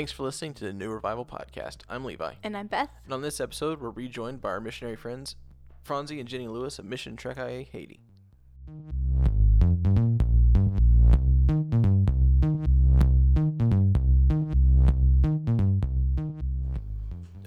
[0.00, 1.80] Thanks for listening to the New Revival Podcast.
[1.86, 2.32] I'm Levi.
[2.42, 2.88] And I'm Beth.
[3.04, 5.36] And on this episode, we're rejoined by our missionary friends,
[5.82, 8.00] Franzi and Jenny Lewis of Mission Trek IA Haiti.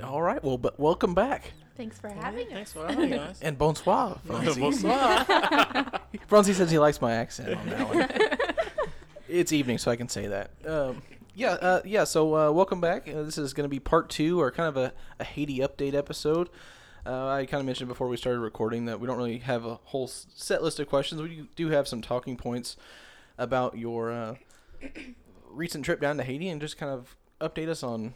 [0.03, 1.53] All right, well, but welcome back.
[1.75, 2.53] Thanks for having us.
[2.53, 3.39] Thanks for having us.
[3.41, 4.59] And bonsoir, Franzi.
[4.61, 5.25] Bonsoir.
[6.27, 8.87] Franzi says he likes my accent on that one.
[9.27, 10.51] it's evening, so I can say that.
[10.67, 11.01] Um,
[11.35, 12.03] yeah, uh, yeah.
[12.03, 13.07] So uh, welcome back.
[13.07, 15.93] Uh, this is going to be part two, or kind of a, a Haiti update
[15.93, 16.49] episode.
[17.05, 19.75] Uh, I kind of mentioned before we started recording that we don't really have a
[19.85, 21.21] whole set list of questions.
[21.21, 22.77] We do have some talking points
[23.37, 24.35] about your uh,
[25.49, 28.13] recent trip down to Haiti, and just kind of update us on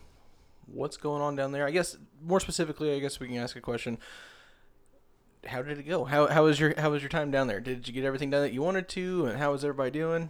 [0.66, 1.66] what's going on down there.
[1.66, 3.98] I guess more specifically, I guess we can ask a question
[5.46, 6.04] how did it go?
[6.06, 7.60] How how was your how was your time down there?
[7.60, 9.26] Did you get everything done that you wanted to?
[9.26, 10.30] And how was everybody doing?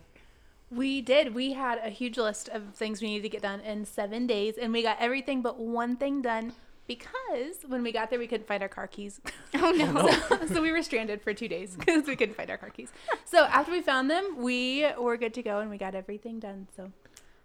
[0.69, 1.33] We did.
[1.33, 4.57] We had a huge list of things we needed to get done in seven days,
[4.57, 6.53] and we got everything but one thing done
[6.87, 9.19] because when we got there, we couldn't find our car keys.
[9.59, 10.09] Oh no.
[10.29, 12.91] so, so we were stranded for two days because we couldn't find our car keys.
[13.25, 16.67] So after we found them, we were good to go, and we got everything done.
[16.75, 16.91] So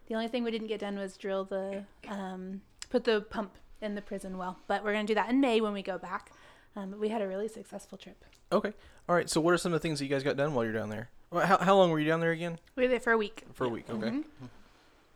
[0.08, 3.94] the only thing we didn't get done was drill the um, put the pump in
[3.94, 6.32] the prison well, but we're gonna do that in May when we go back.
[6.74, 8.24] Um, but we had a really successful trip.
[8.50, 8.72] Okay.
[9.08, 9.28] All right.
[9.30, 10.90] So what are some of the things that you guys got done while you're down
[10.90, 11.10] there?
[11.32, 12.58] Well, How how long were you down there again?
[12.76, 13.44] We were there for a week.
[13.54, 13.86] For a week.
[13.88, 14.08] Okay.
[14.10, 14.24] Mhm.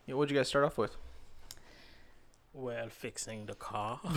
[0.07, 0.95] Yeah, what'd you guys start off with?
[2.53, 3.99] well, fixing the car.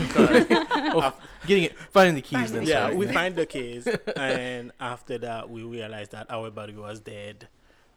[0.92, 1.12] Oh,
[1.47, 2.53] getting it, finding the keys.
[2.53, 2.97] Then yeah, sorry.
[2.97, 7.48] we find the keys, and after that, we realized that our battery was dead,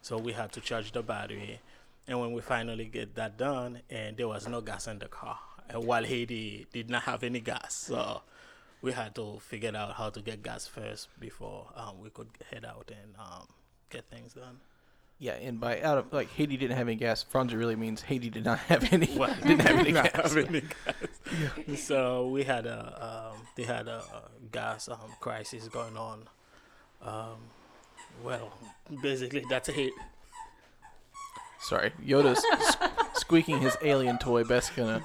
[0.02, 1.60] so we had to charge the battery.
[2.06, 5.38] And when we finally get that done, and there was no gas in the car,
[5.70, 8.20] and while Haiti did not have any gas, so
[8.82, 12.64] we had to figure out how to get gas first before um, we could head
[12.66, 13.46] out and um,
[13.94, 14.58] get things done.
[15.18, 17.22] Yeah, and by out of like Haiti didn't have any gas.
[17.22, 19.16] Franzi really means Haiti did not have any.
[19.16, 20.34] Well, didn't have any not gas.
[20.34, 20.62] have any
[21.66, 21.80] gas.
[21.80, 26.24] So we had a um, they had a, a gas um, crisis going on.
[27.02, 27.36] Um,
[28.24, 28.52] well,
[29.02, 29.92] basically that's it.
[31.60, 32.44] Sorry, Yoda's
[33.14, 34.44] squeaking his alien toy.
[34.44, 35.02] Best gonna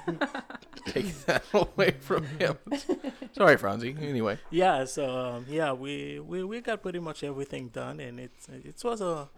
[0.92, 2.58] take that away from him.
[3.32, 3.96] Sorry, Franzi.
[4.00, 4.38] Anyway.
[4.50, 4.84] Yeah.
[4.84, 8.32] So um, yeah, we, we we got pretty much everything done, and it
[8.66, 9.28] it was a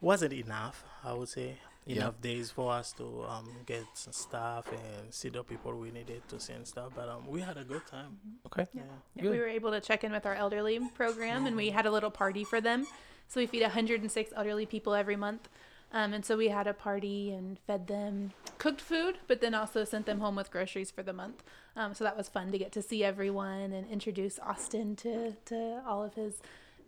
[0.00, 0.84] wasn't enough.
[1.04, 1.56] I would say
[1.86, 1.96] Yeah.
[2.02, 6.22] enough days for us to um, get some stuff and see the people we needed
[6.28, 6.90] to see and stuff.
[6.98, 8.18] But um, we had a good time.
[8.46, 8.66] Okay.
[8.74, 8.82] Yeah.
[9.14, 11.90] Yeah, we were able to check in with our elderly program and we had a
[11.96, 12.86] little party for them.
[13.28, 15.48] So we feed 106 elderly people every month.
[15.92, 19.84] Um, and so we had a party and fed them cooked food, but then also
[19.84, 21.42] sent them home with groceries for the month.
[21.76, 25.82] Um, so that was fun to get to see everyone and introduce Austin to, to
[25.86, 26.40] all of his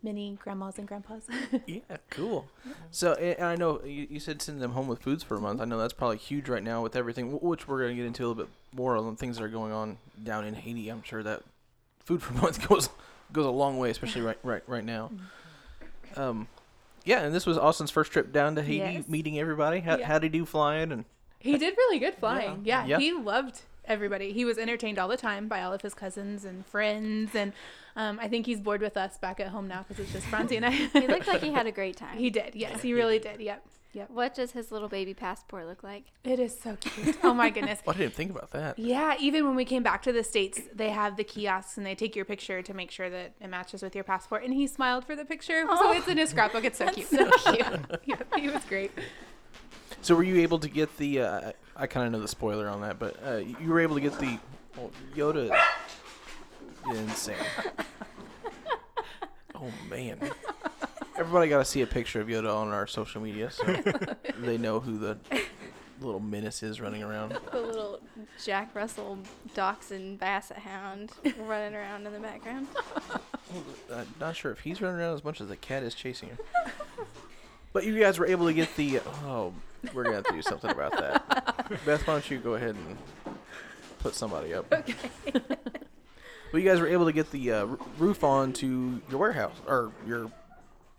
[0.03, 1.27] many grandmas and grandpas.
[1.67, 2.47] Yeah, cool.
[2.91, 5.61] So, and I know you, you said send them home with foods for a month.
[5.61, 8.25] I know that's probably huge right now with everything, which we're going to get into
[8.25, 10.89] a little bit more on things that are going on down in Haiti.
[10.89, 11.43] I'm sure that
[12.01, 12.89] food for a month goes
[13.33, 15.11] goes a long way, especially right right right now.
[16.17, 16.49] Um,
[17.09, 19.09] yeah, and this was Austin's first trip down to Haiti, Yes.
[19.09, 19.81] meeting everybody.
[19.81, 20.07] How Yeah.
[20.07, 20.93] how did he do flying?
[20.93, 21.05] And
[21.41, 22.63] He did really good flying.
[22.65, 22.85] Yeah.
[22.87, 22.99] Yeah.
[22.99, 24.33] he loved everybody.
[24.33, 27.53] He was entertained all the time by all of his cousins and friends, and
[27.97, 30.57] um, I think he's bored with us back at home now because it's just Franzi
[30.57, 30.71] and I.
[30.71, 32.19] He looked like he had a great time.
[32.19, 32.55] he did.
[32.55, 33.41] Yes, he really did.
[33.41, 33.65] Yep.
[34.09, 36.05] What does his little baby passport look like?
[36.25, 37.17] It is so cute.
[37.25, 37.81] Oh my goodness.
[37.85, 38.79] well, I didn't think about that.
[38.79, 41.95] Yeah, even when we came back to the states, they have the kiosks and they
[41.95, 44.45] take your picture to make sure that it matches with your passport.
[44.45, 46.65] And he smiled for the picture, so Oh, it's in his scrapbook.
[46.65, 47.09] It's so cute.
[47.09, 48.01] so cute.
[48.05, 48.93] yeah, he was great.
[50.03, 51.21] So, were you able to get the?
[51.23, 54.01] Uh, I kind of know the spoiler on that, but uh, you were able to
[54.01, 54.39] get the
[54.77, 55.59] well, Yoda.
[56.91, 57.35] Insane.
[59.61, 60.21] Oh man.
[61.19, 63.65] Everybody got to see a picture of Yoda on our social media, so
[64.39, 65.19] they know who the
[66.01, 67.37] little menace is running around.
[67.51, 67.99] The little
[68.45, 69.19] Jack Russell
[69.53, 72.69] dachshund basset hound running around in the background.
[73.91, 76.37] Uh, not sure if he's running around as much as the cat is chasing him.
[77.73, 79.01] But you guys were able to get the.
[79.25, 79.55] Oh,
[79.95, 81.71] we're gonna have to do something about that.
[81.87, 82.99] Beth, why don't you go ahead and
[84.01, 84.71] put somebody up?
[84.71, 84.95] Okay.
[86.53, 89.57] But you guys were able to get the uh, r- roof on to your warehouse
[89.67, 90.31] or your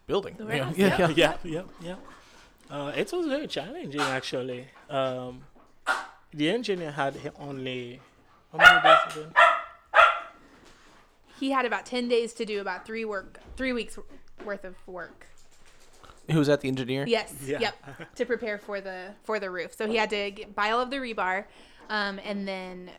[0.10, 0.36] building.
[0.38, 1.14] The Yeah, warehouse, yeah, yeah.
[1.16, 1.96] yeah, yeah, yeah.
[2.76, 4.68] Uh, it was very challenging actually.
[4.90, 5.44] Um,
[6.34, 8.00] the engineer had only
[8.52, 9.34] how many days again?
[11.40, 13.98] He had about 10 days to do about three work, three weeks
[14.44, 15.28] worth of work.
[16.30, 16.62] Who was that?
[16.62, 17.06] The engineer.
[17.08, 17.34] Yes.
[17.46, 17.60] Yeah.
[17.60, 18.16] Yep.
[18.16, 19.74] to prepare for the for the roof.
[19.76, 21.46] So he had to get, buy all of the rebar,
[21.90, 22.92] um, and then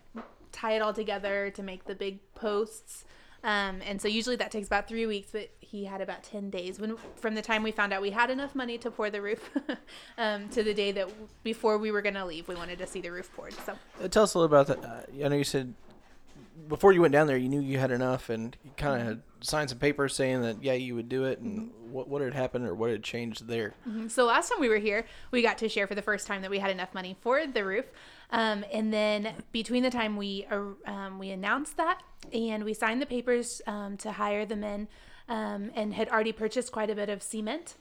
[0.51, 3.05] tie it all together to make the big posts.
[3.45, 6.81] Um, and so usually that takes about three weeks, but he had about 10 days
[6.81, 9.51] when from the time we found out we had enough money to pour the roof
[10.19, 11.09] um, to the day that
[11.45, 13.53] before we were going to leave, we wanted to see the roof poured.
[13.65, 14.85] So Uh, tell us a little about that.
[14.85, 15.75] Uh, I know you said
[16.69, 19.23] before you went down there, you knew you had enough, and you kind of had
[19.41, 21.39] signed some papers saying that yeah, you would do it.
[21.39, 23.75] And what what had happened or what had changed there?
[23.89, 24.11] Mhm.
[24.11, 26.51] So last time we were here, we got to share for the first time that
[26.51, 27.87] we had enough money for the roof.
[28.31, 32.03] Um, and then between the time we uh, um, we announced that
[32.33, 34.89] and we signed the papers um, to hire the men
[35.31, 37.77] um, and had already purchased quite a bit of cement.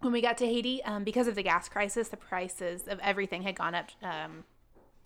[0.00, 3.42] When we got to Haiti, um, because of the gas crisis, the prices of everything
[3.42, 4.44] had gone up um,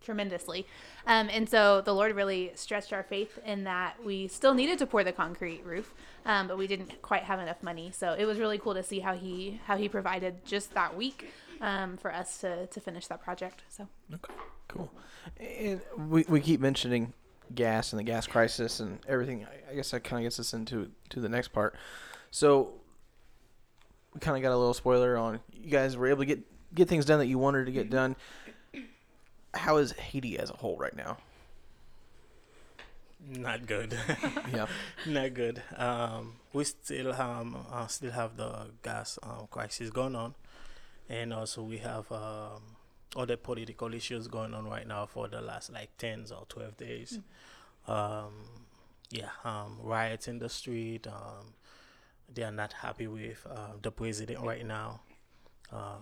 [0.02, 0.66] tremendously.
[1.06, 4.86] Um, and so the Lord really stretched our faith in that we still needed to
[4.86, 5.94] pour the concrete roof,
[6.26, 7.92] um, but we didn't quite have enough money.
[7.94, 11.30] So it was really cool to see how he how he provided just that week
[11.60, 13.62] um, for us to, to finish that project.
[13.68, 14.34] So Okay,
[14.66, 14.90] cool.
[15.38, 17.12] And we we keep mentioning
[17.54, 19.46] gas and the gas crisis and everything.
[19.70, 21.74] I, guess that kind of gets us into to the next part.
[22.30, 22.72] So
[24.14, 26.40] we kind of got a little spoiler on you guys were able to get
[26.74, 28.16] get things done that you wanted to get done.
[29.54, 31.18] How is Haiti as a whole right now?
[33.26, 33.98] Not good.
[34.52, 34.66] Yeah.
[35.06, 35.62] Not good.
[35.76, 40.34] Um, we still um uh, still have the gas um, crisis going on,
[41.08, 42.77] and also we have um,
[43.18, 47.18] other political issues going on right now for the last like tens or twelve days.
[47.86, 48.32] Um,
[49.10, 51.06] yeah, um, riots in the street.
[51.06, 51.54] Um,
[52.34, 55.00] they are not happy with uh, the president right now.
[55.72, 55.96] Uh,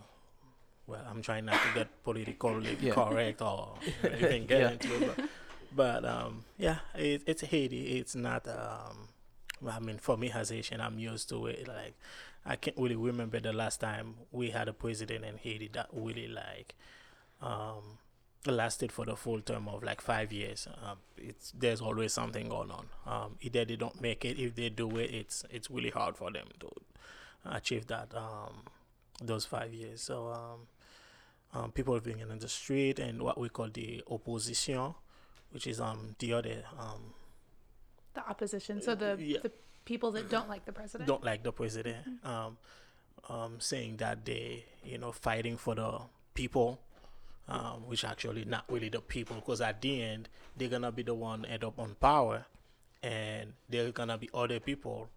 [0.87, 2.95] well, I'm trying not to get politically Yeah.
[2.95, 3.75] correct or
[4.05, 4.71] even get Yeah.
[4.71, 5.29] into it, but
[5.75, 7.99] but um, yeah, it, it's Haiti.
[7.99, 8.47] It's not.
[8.49, 9.09] Um,
[9.69, 11.67] I mean, for me as Haitian, I'm used to it.
[11.67, 11.95] Like,
[12.45, 16.29] I can't really remember the last time we had a president in Haiti that really
[16.29, 16.75] like
[17.43, 17.99] um,
[18.47, 20.69] lasted for the full term of like five years.
[20.85, 22.87] Um, it's there's always something going on.
[23.07, 24.39] Um, either they don't make it.
[24.39, 26.69] If they do it, it's it's really hard for them to
[27.45, 28.63] achieve that um,
[29.23, 30.03] those five years.
[30.03, 30.67] So um,
[31.61, 34.95] um, people being in the street and what we call the opposition,
[35.51, 37.15] which is um the other um
[38.15, 39.39] the opposition, so the Yeah.
[39.43, 39.53] the
[39.85, 41.07] people that don't like the president.
[41.07, 42.57] don't like the president, um,
[43.29, 46.01] um, saying that they, you know, fighting for the
[46.35, 46.81] people,
[47.49, 51.15] um, which actually not really the people, because at the end they're gonna be the
[51.15, 52.47] one end up on power,
[53.03, 55.09] and they're gonna be other people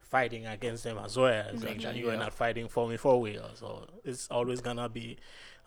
[0.00, 1.46] fighting against them as well.
[1.52, 2.18] It's like, you are yeah.
[2.18, 5.18] not fighting for me for real, so it's always gonna be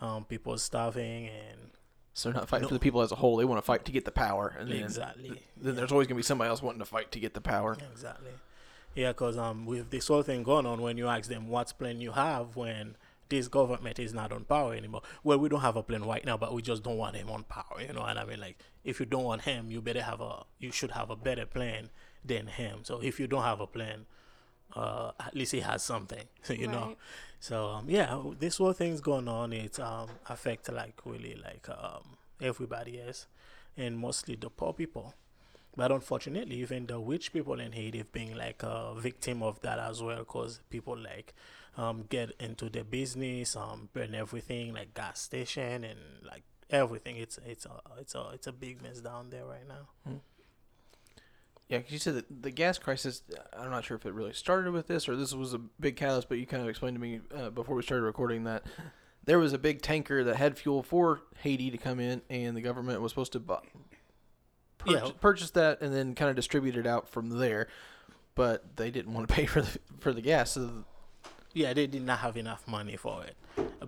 [0.02, 1.72] um, people starving and
[2.14, 3.38] So they're not fighting for the people as a whole.
[3.38, 5.42] They want to fight to get the power, and then, exactly.
[5.56, 7.78] then there's always gonna be somebody else wanting to fight to get the power.
[7.92, 8.32] Exactly.
[8.96, 12.02] Yeah, because um, with this whole thing going on, when you ask them what's plan
[12.02, 12.96] you have when
[13.32, 16.38] this government is not on power anymore, well, we don't have a plan right now,
[16.38, 17.82] but we just don't want him on power.
[17.82, 20.44] You know, and I mean, like, if you don't want him, you better have a,
[20.60, 21.90] you should have a better plan
[22.24, 22.82] than him.
[22.84, 24.06] So if you don't have a plan,
[24.76, 26.26] uh, at least he has something.
[26.50, 26.96] You know.
[27.40, 29.52] So um, yeah, this whole thing's going on.
[29.54, 33.26] It um affect like really like um everybody else,
[33.76, 35.16] and mostly the poor people.
[35.76, 39.80] But unfortunately, even the rich people in Haiti have been like a victim of that
[39.80, 41.34] as well, because people like
[41.78, 47.18] um get into the business, um burn everything like gas station and like everything.
[47.18, 50.20] It's it's a it's a it's a big mess down there right now.
[51.68, 53.24] Yeah, 'cause you said that the gas crisis.
[53.58, 56.28] I'm not sure if it really started with this or this was a big catalyst,
[56.28, 58.66] but you kind of explained to me uh, before we started recording that
[59.24, 62.62] there was a big tanker that had fuel for Haiti to come in, and the
[62.62, 63.60] government was supposed to buy,
[64.86, 65.00] Yeah.
[65.00, 67.68] purchase, purchase that and then kind of distribute it out from there.
[68.36, 70.84] But they didn't want to pay for the for the gas, so
[71.54, 73.36] Yeah, they did not have enough money for it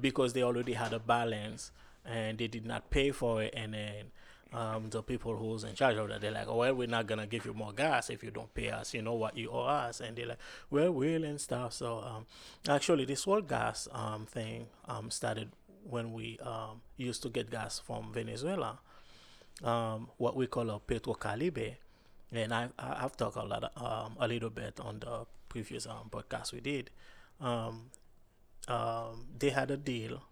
[0.01, 1.71] because they already had a balance
[2.05, 3.53] and they did not pay for it.
[3.55, 4.05] And then
[4.53, 7.25] um, the people who was in charge of that, they're like, well, we're not gonna
[7.25, 8.93] give you more gas if you don't pay us.
[8.93, 10.39] You know what you owe us, and they're like,
[10.69, 11.73] well, we'll and stuff.
[11.73, 12.25] So um,
[12.67, 15.49] actually, this whole gas um, thing um, started
[15.89, 18.79] when we um, used to get gas from Venezuela,
[19.63, 21.75] um, what we call a Petrocaribe.
[22.31, 23.71] And I, I've talked a lot,
[24.19, 26.89] a little bit on the previous podcast we did.
[27.39, 27.89] Um,
[28.67, 30.23] um, they had a deal.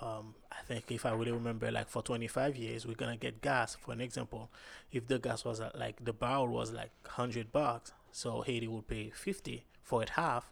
[0.00, 3.76] Um, I think if I really remember, like for 25 years, we're gonna get gas.
[3.76, 4.50] For an example,
[4.90, 8.86] if the gas was at, like the barrel was like 100 bucks, so Haiti would
[8.88, 10.50] pay 50 for it half,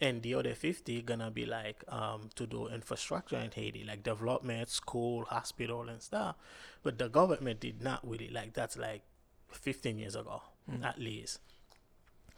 [0.00, 4.68] and the other 50 gonna be like um, to do infrastructure in Haiti, like development,
[4.68, 6.36] school, hospital, and stuff.
[6.82, 9.02] But the government did not really like that's like
[9.50, 10.42] 15 years ago
[10.82, 11.38] at least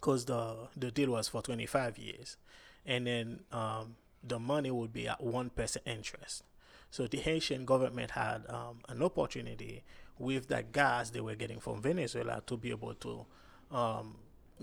[0.00, 2.36] because the the deal was for 25 years.
[2.84, 6.44] And then um, the money would be at 1% interest.
[6.90, 9.82] So the haitian government had um, an opportunity
[10.18, 13.26] with that gas they were getting from venezuela to be able to
[13.70, 14.16] um,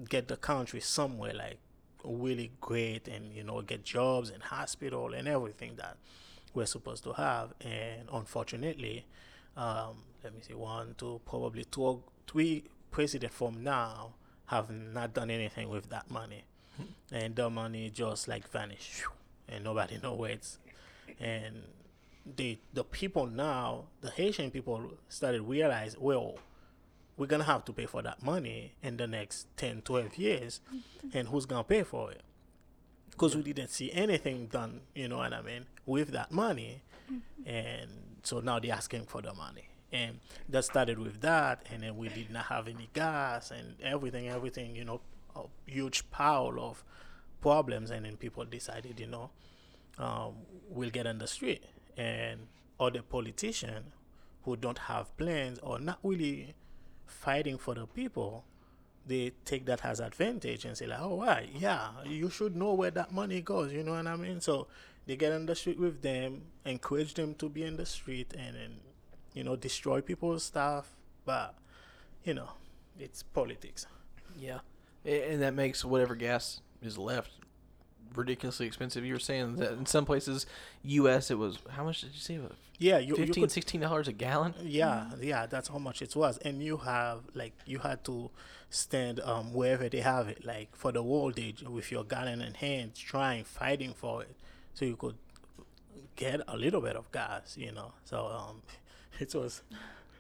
[0.10, 1.60] get the country somewhere like
[2.04, 5.98] really great and you know get jobs and hospital and everything that
[6.54, 7.54] we're supposed to have.
[7.62, 9.06] And unfortunately
[9.56, 14.14] um, let me see one two probably two three presidents from now
[14.54, 16.44] have not done anything with that money.
[16.78, 17.16] Hmm.
[17.16, 19.04] And the money just like vanished
[19.48, 20.58] and nobody know where it's
[21.20, 21.64] and
[22.38, 26.36] the the people now the haitian people started realize well
[27.18, 31.16] we're gonna have to pay for that money in the next 10 12 years mm-hmm.
[31.18, 32.22] and who's gonna pay for it?
[33.12, 36.82] Because we didn't see anything done you know what i mean with that money.
[37.12, 37.50] Mm-hmm.
[37.50, 37.90] And
[38.24, 40.20] so now they're asking for the money and
[40.50, 44.76] that started with that and then we did not have any gas and everything everything
[44.76, 45.00] you know
[45.36, 46.84] a huge pile of
[47.40, 49.30] problems and then people decided you know
[49.98, 50.34] um,
[50.70, 51.64] we'll get on the street.
[51.98, 52.48] And
[52.80, 53.94] other politicians
[54.44, 56.56] who don't have plans or not really
[57.06, 58.44] fighting for the people
[59.06, 62.90] they take that as advantage and say like oh right yeah you should know where
[62.90, 64.40] that money goes you know what i mean?
[64.42, 64.68] So
[65.06, 68.56] they get on the street with them encourage them to be in the street and
[68.56, 68.72] then
[69.34, 71.56] you know destroy people's stuff but
[72.24, 72.50] you know
[73.00, 73.88] it's politics
[74.40, 74.60] Yeah,
[75.06, 77.32] and that makes whatever gas is left
[78.16, 79.06] ridiculously expensive.
[79.06, 80.46] You were saying that in some places,
[80.84, 81.32] U.S.
[81.32, 82.40] it was how much did you say?
[82.80, 84.54] yeah you, you 15 could 16 dollars a gallon.
[84.62, 86.38] Yeah, yeah, that's how much it was.
[86.40, 88.30] And you have like you had to
[88.70, 92.96] stand um wherever they have it, like for the voltage with your gallon in hand,
[92.96, 94.36] trying fighting for it,
[94.74, 95.16] so you could
[96.16, 97.94] get a little bit of gas, you know.
[98.06, 98.62] So um,
[99.20, 99.62] it was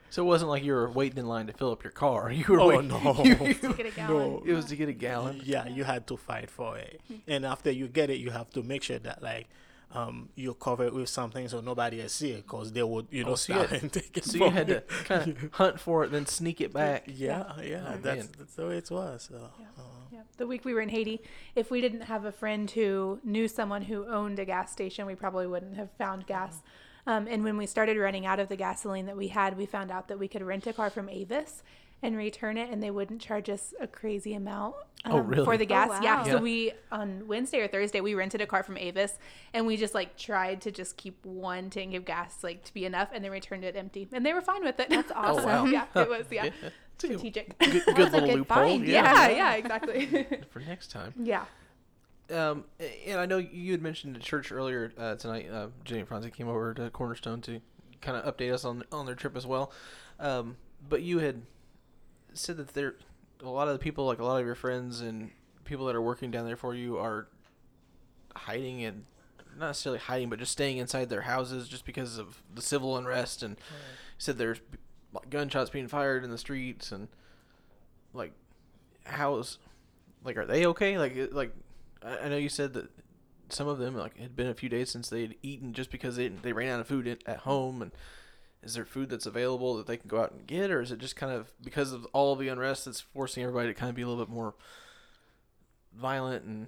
[0.09, 2.31] So it wasn't like you were waiting in line to fill up your car.
[2.39, 2.87] You were Oh, waiting.
[2.89, 3.21] no.
[3.23, 4.17] you- To get a gallon.
[4.17, 4.43] no.
[4.45, 5.41] it was to get a gallon.
[5.43, 8.63] yeah, you had to fight for it, and after you get it, you have to
[8.63, 9.47] make sure that like.
[9.95, 13.23] Um, you cover it with something so nobody will see it, cause they would, you
[13.23, 14.25] know, Oh, so you had- and take it.
[14.25, 17.03] So you from had to kind of hunt for it, then sneak it back.
[17.05, 19.29] Yeah, yeah, Oh, that's that's the way it was.
[19.29, 19.65] So, Yeah.
[19.77, 19.81] uh,
[20.11, 20.21] Yeah.
[20.37, 21.21] The week we were in Haiti,
[21.53, 25.13] if we didn't have a friend who knew someone who owned a gas station, we
[25.13, 26.63] probably wouldn't have found gas.
[27.05, 29.91] Um, and when we started running out of the gasoline that we had, we found
[29.91, 31.61] out that we could rent a car from Avis
[32.01, 35.45] and return it, and they wouldn't charge us a crazy amount um, Oh, really?
[35.45, 35.89] for the Oh, gas.
[36.01, 36.17] Yeah.
[36.21, 36.25] wow.
[36.25, 36.31] Yeah.
[36.33, 39.17] So we on Wednesday or Thursday we rented a car from Avis,
[39.53, 42.85] and we just like tried to just keep one tank of gas like to be
[42.85, 44.89] enough, and then returned it empty, and they were fine with it.
[44.89, 45.59] That's Oh, wow.
[45.61, 45.71] awesome.
[45.71, 46.45] yeah, it was yeah,
[46.95, 47.57] It's a good, strategic.
[47.59, 48.43] good, good little good loophole.
[48.57, 48.85] find.
[48.87, 49.35] yeah, Yeah.
[49.35, 50.27] yeah, exactly.
[50.51, 51.13] For next time.
[51.17, 51.45] yeah.
[52.31, 52.65] Um,
[53.05, 55.49] and I know you had mentioned the church earlier uh, tonight.
[55.51, 57.59] Uh, Jenny and Franzi came over to Cornerstone to
[58.01, 59.71] kind of update us on on their trip as well.
[60.19, 61.41] Um, but you had
[62.33, 62.95] said that there
[63.41, 65.31] a lot of the people, like a lot of your friends and
[65.65, 67.27] people that are working down there for you, are
[68.35, 69.05] hiding and
[69.57, 73.43] not necessarily hiding, but just staying inside their houses just because of the civil unrest.
[73.43, 73.75] And you
[74.17, 74.61] said there's
[75.29, 77.07] gunshots being fired in the streets and
[78.13, 78.31] like
[79.05, 79.59] how's
[80.23, 80.97] like are they okay?
[80.97, 81.53] Like like
[82.05, 82.89] I know you said that
[83.49, 86.15] some of them like had been a few days since they had eaten just because
[86.15, 87.91] they they ran out of food at- home and
[88.63, 90.99] is there food that's available that they can go out and get or is it
[90.99, 94.01] just kind of because of all the unrest that's forcing everybody to kind of be
[94.01, 94.53] a little bit more
[95.95, 96.67] violent and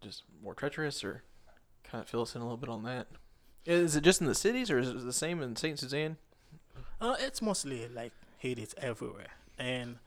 [0.00, 1.22] just more treacherous or
[1.84, 3.06] kind of fill us in a little bit on that
[3.64, 5.78] is it just in the cities or is it the same in St.
[5.78, 6.16] Suzanne
[7.00, 9.28] Uh, it's mostly like hate it's everywhere.
[9.56, 9.98] And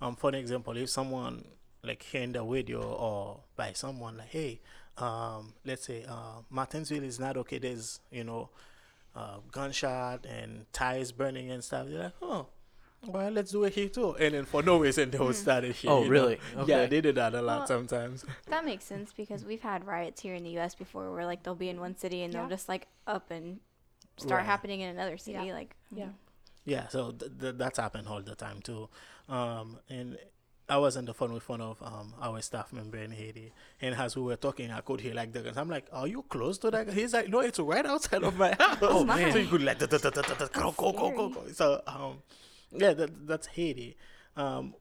[0.00, 1.44] um, for an example, if someone
[1.88, 4.60] like hearing the radio or by someone like, hey,
[4.98, 7.58] um, let's say uh, Martinsville is not okay.
[7.58, 8.50] There's you know,
[9.16, 11.86] uh, gunshot and tires burning and stuff.
[11.88, 12.46] They're like, oh.
[13.06, 15.76] Well, let's do it here too, and then for no reason they would start it
[15.76, 15.88] here.
[15.92, 16.10] Oh, you know?
[16.10, 16.40] really?
[16.66, 18.24] Yeah, they did that a lot Well, sometimes.
[18.48, 20.74] That makes sense because we've had riots here in the U.S.
[20.74, 22.40] before, where like they'll be in one city and Yeah.
[22.40, 23.60] they'll just like up and
[24.16, 24.46] start Right.
[24.46, 25.38] happening in another city.
[25.46, 25.52] Yeah.
[25.54, 26.08] Like Yeah.
[26.64, 28.88] Yeah, so th- th- that's happened all the time too.
[29.28, 30.18] Um, and
[30.68, 33.94] I was on the phone with one of um, our staff member in Haiti, and
[33.94, 35.56] as we were talking, I could hear like the guns.
[35.56, 38.36] I'm like, "Are you close to that?" guy?" He's like, "No, it's right outside of
[38.36, 39.32] my house." Oh, man.
[39.32, 41.42] So you could like, "Da, da, da, da, da, da, go, go, go, go, go."
[41.52, 42.18] So um,
[42.70, 43.96] yeah, that, that's Haiti.
[44.36, 44.74] Um,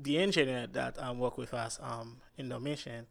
[0.00, 3.06] the engineer that um work with us um in the mission,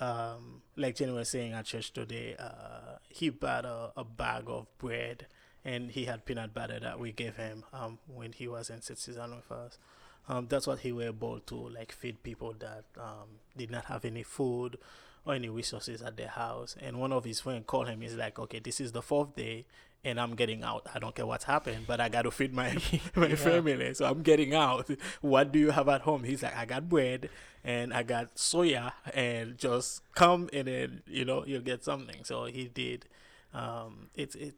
[0.00, 4.66] um, like Jenny was saying at church today, uh, he bought a, a bag of
[4.78, 5.26] bread
[5.64, 9.34] and he had peanut butter that we gave him um, when he was in citizen
[9.34, 9.78] with us.
[10.28, 14.04] Um, that's what he were able to like feed people that um, did not have
[14.04, 14.76] any food
[15.24, 16.76] or any resources at their house.
[16.80, 18.00] And one of his friends called him.
[18.00, 19.66] He's like, "Okay, this is the fourth day,
[20.04, 20.86] and I'm getting out.
[20.94, 22.76] I don't care what's happened, but I got to feed my
[23.14, 23.34] my Yeah.
[23.36, 23.94] family.
[23.94, 24.88] So I'm getting out.
[25.20, 27.28] What do you have at home?" He's like, "I got bread
[27.64, 32.44] and I got soya, and just come and then you know you'll get something." So
[32.46, 33.06] he did.
[33.54, 34.54] Um, it's it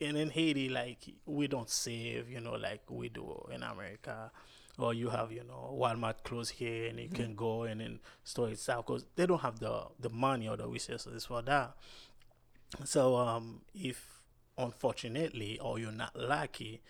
[0.00, 4.30] and in Haiti, like we don't save, you know, like we do in America.
[4.78, 8.68] Or you have you know Walmart close here and you can go and store it
[8.68, 11.74] out because they don't have the the money or the resources for that.
[12.84, 14.20] So um, if
[14.58, 16.82] unfortunately or you're not lucky,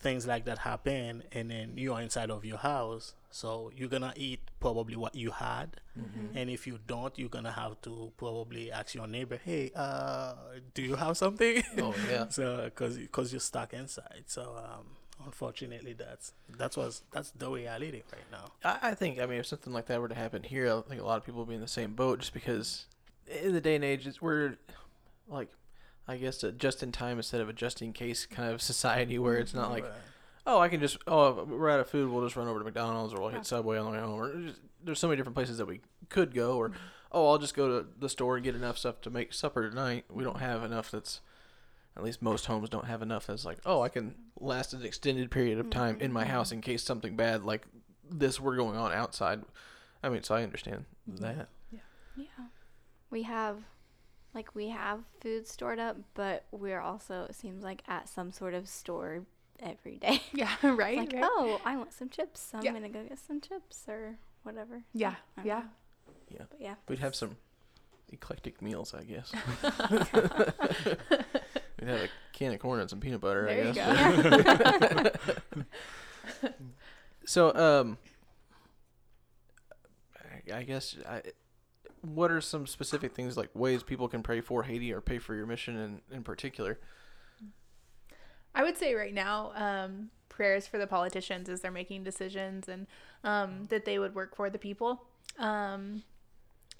[0.00, 4.40] things like that happen and then you're inside of your house so you're gonna eat
[4.60, 6.36] probably what you had Mm-hmm.
[6.36, 10.34] and if you don't you're gonna have to probably ask your neighbor hey uh
[10.74, 12.28] do you have something Oh yeah.
[12.28, 14.84] so because because you're stuck inside so um
[15.24, 19.46] unfortunately that's that's what's that's the reality right now I, I think I mean if
[19.46, 21.54] something like that were to happen here, I think a lot of people would be
[21.54, 22.86] in the same boat just because
[23.26, 24.56] in the day and age it's we're
[25.28, 25.48] like
[26.08, 29.18] I guess a just in time instead of a just in case kind of society
[29.18, 29.72] where it's not mm-hmm.
[29.72, 29.92] like Right.
[30.46, 33.14] oh I can just oh we're out of food we'll just run over to McDonald's
[33.14, 35.58] or we'll hit Subway on the way home or just, there's so many different places
[35.58, 36.78] that we could go or mm-hmm.
[37.12, 40.04] oh I'll just go to the store and get enough stuff to make supper tonight.
[40.10, 41.20] We don't have enough that's
[41.96, 45.30] at least most homes don't have enough that's like oh I can last an extended
[45.30, 46.32] period of time in my mm-hmm.
[46.32, 47.66] house in case something bad like
[48.10, 49.42] this were going on outside.
[50.02, 51.48] I mean, so I understand that.
[51.70, 51.80] Yeah.
[52.16, 52.26] Yeah.
[53.10, 53.58] We have
[54.34, 58.54] like we have food stored up, but we're also it seems like at some sort
[58.54, 59.24] of store
[59.60, 60.20] every day.
[60.32, 60.98] Yeah, right.
[60.98, 61.24] like, right.
[61.24, 62.40] oh, I want some chips.
[62.40, 62.72] So I'm Yeah.
[62.72, 64.82] gonna go get some chips or whatever.
[64.92, 65.58] Yeah, I yeah.
[65.58, 65.64] know.
[66.28, 66.42] Yeah.
[66.50, 66.74] But yeah.
[66.88, 67.36] We'd have some
[68.12, 69.32] eclectic meals, I guess.
[71.80, 75.12] We'd have a can of corn and some peanut butter, There I you guess.
[75.52, 75.62] go.
[77.28, 77.98] So, um,
[80.54, 81.22] I- guess, I,
[82.02, 85.34] what are some specific things like ways people can pray for Haiti or pray for
[85.34, 86.78] your mission in, in particular?
[88.54, 92.86] I would say right now, um, prayers for the politicians as they're making decisions and
[93.24, 95.02] um, that they would work for the people.
[95.38, 96.04] Um,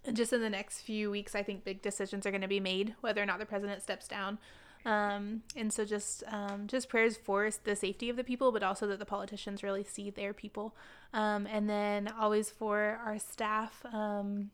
[0.04, 2.60] and just in the next few weeks, I think big decisions are going to be
[2.60, 4.38] made, whether or not the president steps down.
[4.86, 8.86] Um, and so just um, just prayers for the safety of the people, but also
[8.86, 10.76] that the politicians really see their people.
[11.12, 13.84] Um, and then always for our staff.
[13.92, 14.52] Um,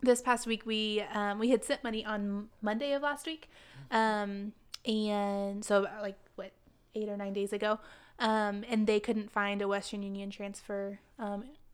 [0.00, 3.50] this past week, we um, we had sent money on Monday of last week,
[3.90, 4.52] um,
[4.86, 6.52] and so like what
[6.94, 7.80] eight or nine days ago,
[8.18, 11.00] and they couldn't find a Western Union transfer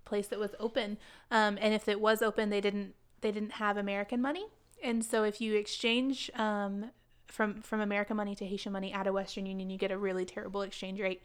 [0.07, 0.97] place that was open.
[1.31, 4.47] And if it was open, they didn't they didn't have American money.
[4.83, 6.91] And so if you exchange um,
[7.31, 10.25] from from American money to Haitian money at a Western Union, you get a really
[10.25, 11.23] terrible exchange rate,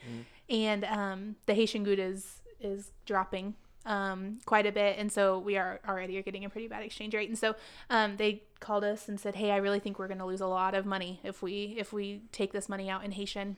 [0.50, 5.58] and um, the Haitian gourde is is dropping um, quite a bit, and so we
[5.58, 7.30] are already are getting a pretty bad exchange rate.
[7.30, 7.56] And so
[7.90, 10.48] um, they called us and said, "Hey, I really think we're going to lose a
[10.48, 13.58] lot of money if we if we take this money out in Haitian."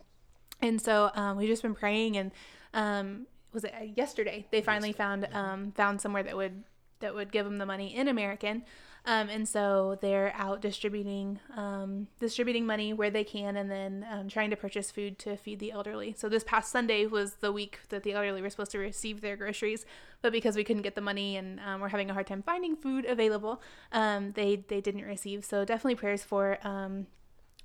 [0.61, 2.31] And so um, we've just been praying, and
[2.73, 4.47] um, was it uh, yesterday?
[4.51, 6.63] They finally found um, found somewhere that would
[6.99, 8.63] that would give them the money in American.
[9.07, 14.27] Um, and so they're out distributing um, distributing money where they can, and then um,
[14.27, 16.13] trying to purchase food to feed the elderly.
[16.17, 19.37] So this past Sunday was the week that the elderly were supposed to receive their
[19.37, 19.85] groceries,
[20.21, 22.75] but because we couldn't get the money and um, we're having a hard time finding
[22.75, 23.61] food available,
[23.93, 25.45] um, they they didn't receive.
[25.45, 27.07] So definitely prayers for um,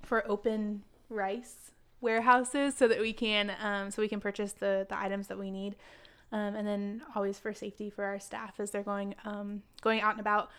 [0.01, 3.51] for open rice warehouses so that we can
[3.91, 5.75] so we can purchase the the items that we need.
[6.31, 9.13] And then always for safety for our staff as they're going
[9.81, 10.49] going out and about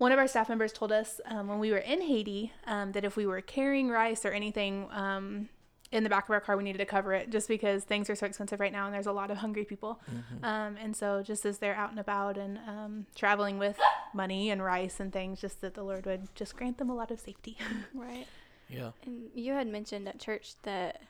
[0.00, 3.04] one of our staff members told us um, when we were in Haiti um, that
[3.04, 5.50] if we were carrying rice or anything um,
[5.92, 8.14] in the back of our car, we needed to cover it just because things are
[8.14, 10.00] so expensive right now and there's a lot of hungry people.
[10.42, 13.78] Um, and so, just as they're out and about and um, traveling with
[14.14, 17.10] money and rice and things, just that the Lord would just grant them a lot
[17.10, 17.58] of safety.
[17.94, 18.26] Right.
[18.70, 18.92] Yeah.
[19.04, 21.02] And you had mentioned at church that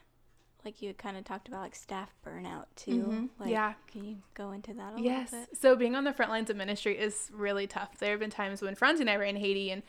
[0.65, 3.03] like you kind of talked about like staff burnout too.
[3.03, 3.29] Mhm.
[3.39, 3.73] Like, Yeah.
[3.91, 5.31] Can you go into that a yes.
[5.31, 5.49] little bit?
[5.51, 5.59] Yes.
[5.61, 7.97] So, being on the front lines of ministry is really tough.
[7.97, 9.83] There have been times when Franzi and I were in Haiti and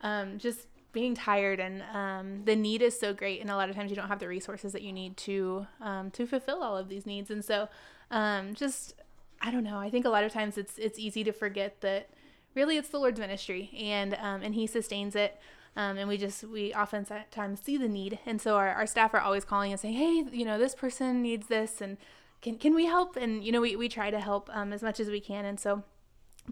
[0.00, 3.76] um, just being tired and um, the need is so great and a lot of
[3.76, 6.88] times you don't have the resources that you need to um, to fulfill all of
[6.88, 7.68] these needs and so
[8.10, 8.94] um, just
[9.42, 12.08] I don't know I think a lot of times it's it's easy to forget that
[12.54, 15.38] really it's the Lord's ministry and um, and he sustains it
[15.76, 18.18] um, and we just we oftentimes see the need.
[18.26, 21.22] And so our, our staff are always calling and saying hey you know this person
[21.22, 21.96] needs this and
[22.42, 23.16] can, can we help?
[23.16, 25.44] And you know we, we try to help um, as much as we can.
[25.44, 25.82] And so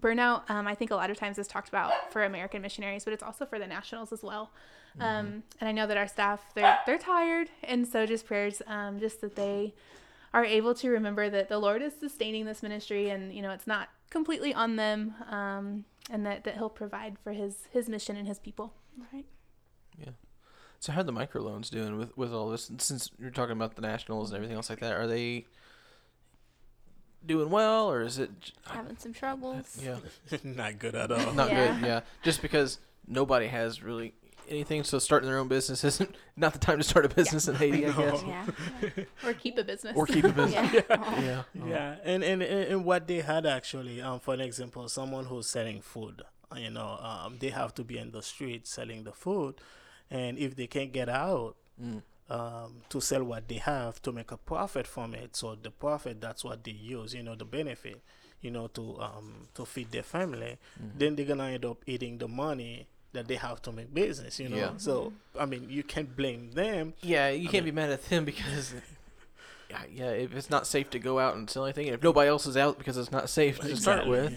[0.01, 3.13] burnout um, i think a lot of times is talked about for american missionaries but
[3.13, 4.51] it's also for the nationals as well.
[4.99, 7.49] Um, and i know that our staff they're, they're tired.
[7.63, 9.73] And so just prayers um, just that they
[10.33, 13.67] are able to remember that the lord is sustaining this ministry and you know it's
[13.67, 18.27] not completely on them um, and that, that he'll provide for his his mission and
[18.27, 18.73] his people
[19.13, 19.25] Right.
[19.97, 20.11] Yeah.
[20.79, 22.69] So how are the microloans doing with with all this?
[22.77, 25.45] Since you're talking about the nationals and everything else like that, are they
[27.25, 28.29] doing well, or is it
[28.67, 29.79] Having some troubles.
[29.83, 29.97] yeah
[30.43, 31.73] not good at all not Yeah.
[31.79, 31.85] good?
[31.85, 34.13] Yeah, just because nobody has really
[34.47, 34.83] anything?
[34.83, 37.87] So starting their own business isn't not the time to start a business in Haiti,
[37.87, 38.45] I guess, Yeah.
[39.23, 39.93] Or keep a business.
[39.97, 40.71] or keep a business.
[40.73, 40.81] yeah.
[41.19, 41.43] Yeah.
[41.67, 45.47] Yeah, and, and and and what they had actually, um, for an example, someone who's
[45.47, 46.21] selling food,
[46.57, 49.55] you know, um, they have to be in the street selling the food,
[50.09, 52.01] and if they can't get out, Mm.
[52.29, 56.21] um, to sell what they have to make a profit from it, so the profit
[56.21, 58.01] that's what they use, you know, the benefit,
[58.41, 60.91] you know, to um to feed their family, Mhm.
[60.97, 64.49] then they're gonna end up eating the money that they have to make business, you
[64.49, 64.57] know.
[64.57, 64.77] Yeah.
[64.77, 66.93] So I mean, you can't blame them.
[67.01, 68.73] Yeah, you I can't mean- be mad at them because,
[69.69, 72.29] yeah, yeah, if it's not safe to go out and sell anything, and if nobody
[72.29, 74.33] else is out because it's not safe to start with,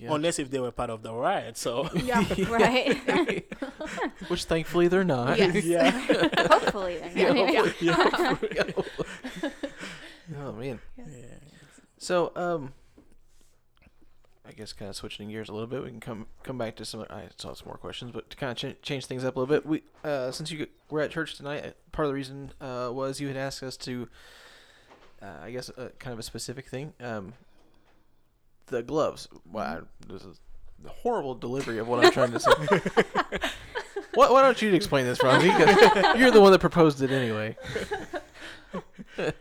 [0.00, 0.08] Yeah.
[0.08, 0.14] yeah.
[0.14, 2.24] Unless if they were part of the riot, so Yeah.
[2.48, 3.46] Right.
[4.28, 5.38] which thankfully they're not.
[5.38, 5.64] Yes.
[5.64, 5.90] yeah.
[6.48, 8.16] Hopefully they're Yeah, not.
[8.16, 9.52] hopefully-
[10.38, 10.80] oh man.
[10.96, 11.04] yeah.
[11.98, 12.72] So, um,
[14.46, 16.84] I guess kind of switching gears a little bit, we can come come back to
[16.84, 17.04] some.
[17.10, 19.54] I saw some more questions, but to kind of ch- change things up a little
[19.54, 22.88] bit, we uh, since you were at church tonight, uh, part of the reason uh,
[22.92, 24.08] was you had asked us to,
[25.22, 27.34] uh, I guess, uh, kind of a specific thing, um,
[28.70, 29.28] the gloves.
[29.50, 30.40] Wow, this is
[30.82, 32.50] the horrible delivery of what I'm trying to say.
[34.14, 35.50] why, why don't you explain this, Robbie?
[35.50, 37.56] 'Cause you're the one that proposed it anyway.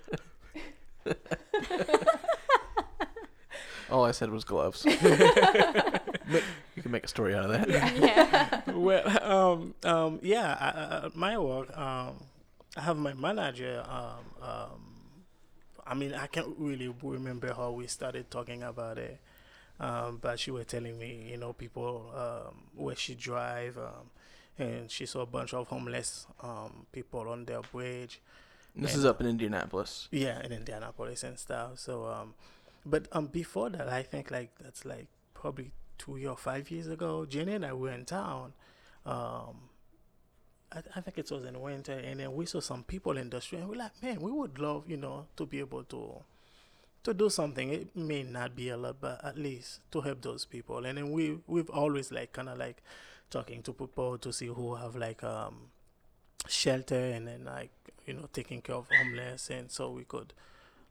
[3.92, 4.86] All I said was gloves.
[4.86, 4.92] Ma-
[6.76, 7.68] you can make a story out of that.
[7.98, 8.62] yeah.
[8.72, 12.24] well, um, um, yeah, I, I, I- my work, um,
[12.78, 13.84] I have my manager.
[13.90, 14.89] Um, um,
[15.90, 19.20] I mean, I can't really remember how we started talking about it,
[19.80, 24.12] um, but she was telling me, you know, people um, where she drive, um,
[24.58, 28.22] and she saw a bunch of homeless um, people on their bridge.
[28.76, 30.08] This And, is up in Indianapolis.
[30.12, 31.80] Yeah, in Indianapolis and stuff.
[31.80, 32.36] So, um,
[32.86, 37.26] but um, before that, I think like that's like probably two or five years ago.
[37.26, 38.54] Jenny and I were in town.
[39.06, 39.69] Um,
[40.72, 43.42] I, I think it was in winter, and then we saw some people in the
[43.42, 46.24] street, and we're like, man, we would love, you know, to be able to
[47.04, 47.70] to do something.
[47.72, 50.86] It may not be a lot, but at least to help those people.
[50.86, 52.84] And then we we've always like kind of like
[53.30, 55.70] talking to people to see who have like um
[56.48, 57.72] shelter and then like
[58.06, 60.34] you know taking care of homeless and so we could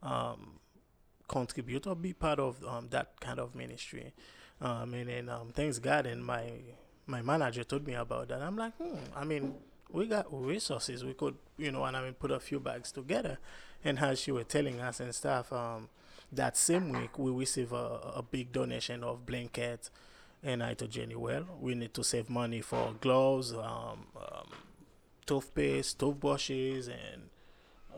[0.03, 0.61] um
[1.29, 4.12] contribute or be part of um that kind of ministry
[4.61, 6.51] um and then um thanks god and my
[7.07, 9.55] my manager told me about that i'm like hmm i mean
[9.90, 13.38] we got resources we could you know and i mean put a few bags together.
[13.85, 15.88] And as she was telling us and stuff um
[16.33, 19.90] that same week we received a, a big donation of blankets
[20.42, 24.46] and I told well, we need to save money for gloves, um, um,
[25.27, 27.29] toothpaste, toothbrushes, and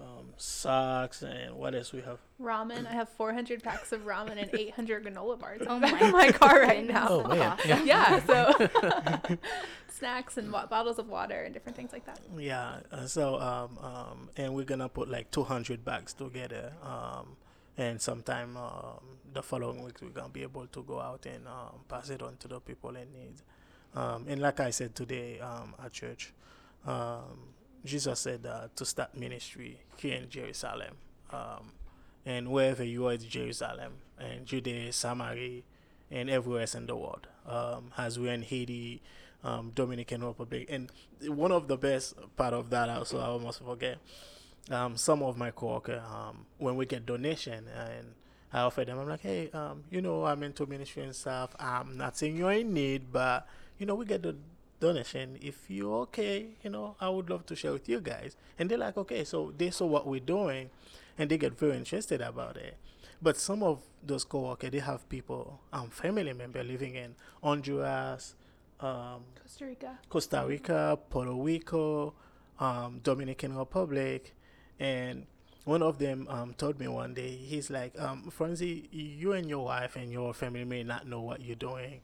[0.01, 2.19] um, socks, and what else we have?
[2.41, 2.87] Ramen.
[2.87, 6.61] I have 400 packs of ramen and 800 granola bars Oh in my my car
[6.63, 7.07] right now.
[7.09, 7.59] Oh man.
[7.67, 7.83] Yeah.
[7.85, 9.37] Yeah, so
[9.89, 12.21] snacks and wa- bottles of water and different things like that.
[12.37, 17.37] Yeah, uh, so um, um, and we're gonna put like 200 bags together, um,
[17.77, 21.81] and sometime um, the following week we're gonna be able to go out and um,
[21.89, 23.35] pass it on to the people in need.
[23.95, 26.33] Um, and like I said today um, at church,
[26.87, 30.97] um, Jesus said uh, to start ministry here in Jerusalem,
[31.33, 31.73] um,
[32.27, 35.62] and wherever you are in Jerusalem and Judea, Samaria,
[36.11, 37.27] and everywhere else in the world.
[37.47, 39.01] Um, as we're in Haiti,
[39.43, 40.90] um, Dominican Republic, and
[41.27, 43.99] one of the best part of that also I almost forget.
[44.71, 48.14] Um, some of my coworker, um, when we get donation and
[48.53, 51.57] I offer them, I'm like, hey, um, you know, I'm into ministry and stuff.
[51.59, 54.37] I'm not saying you're in need, but you know, we get the
[54.81, 55.38] donation.
[55.40, 58.37] If you're okay, you know, I would love to share with you guys.
[58.59, 60.71] And they're like, okay, so they saw what we're doing,
[61.19, 62.77] and they get very interested about it.
[63.23, 68.35] But some of those coworkers, they have people, um, family member living in Honduras,
[68.81, 69.99] um, Costa Rica.
[70.09, 72.14] Costa Rica, Puerto Rico,
[72.59, 74.35] um, Dominican Republic,
[74.79, 75.27] and
[75.64, 79.66] one of them um, told me one day, he's like, um, Franzi, you and your
[79.66, 82.01] wife and your family may not know what you're doing,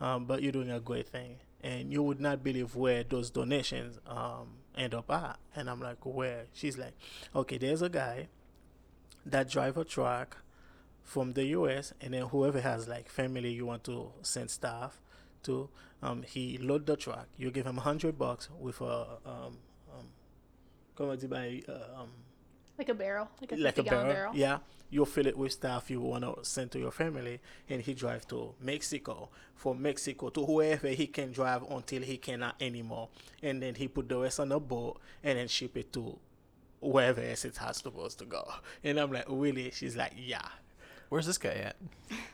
[0.00, 3.98] um, but you're doing a great thing, and you would not believe where those donations
[4.06, 5.38] um, end up at.
[5.54, 6.46] And I'm like, where?
[6.52, 6.94] She's like,
[7.34, 8.28] okay, there's a guy
[9.26, 10.38] that drive a truck
[11.02, 11.92] from the U.S.
[12.00, 15.00] and then whoever has like family you want to send stuff
[15.42, 15.68] to,
[16.02, 17.26] um, he load the truck.
[17.36, 19.58] You give him a hundred bucks with a um,
[19.92, 22.10] um, by, uh, um,
[22.80, 23.28] Like a barrel.
[23.42, 24.14] Like a 50 like a gallon barrel.
[24.32, 24.36] barrel.
[24.36, 27.36] Yeah, you fill it with stuff you want to send to your family,
[27.68, 29.28] and he drive to Mexico.
[29.54, 33.08] From Mexico to wherever he can drive until he cannot anymore,
[33.42, 36.18] and then he put the rest on a boat and then ship it to
[36.80, 38.42] wherever else it has supposed to go.
[38.82, 39.70] And I'm like, really?
[39.70, 40.40] She's like, yeah.
[41.10, 41.76] Where's this guy at?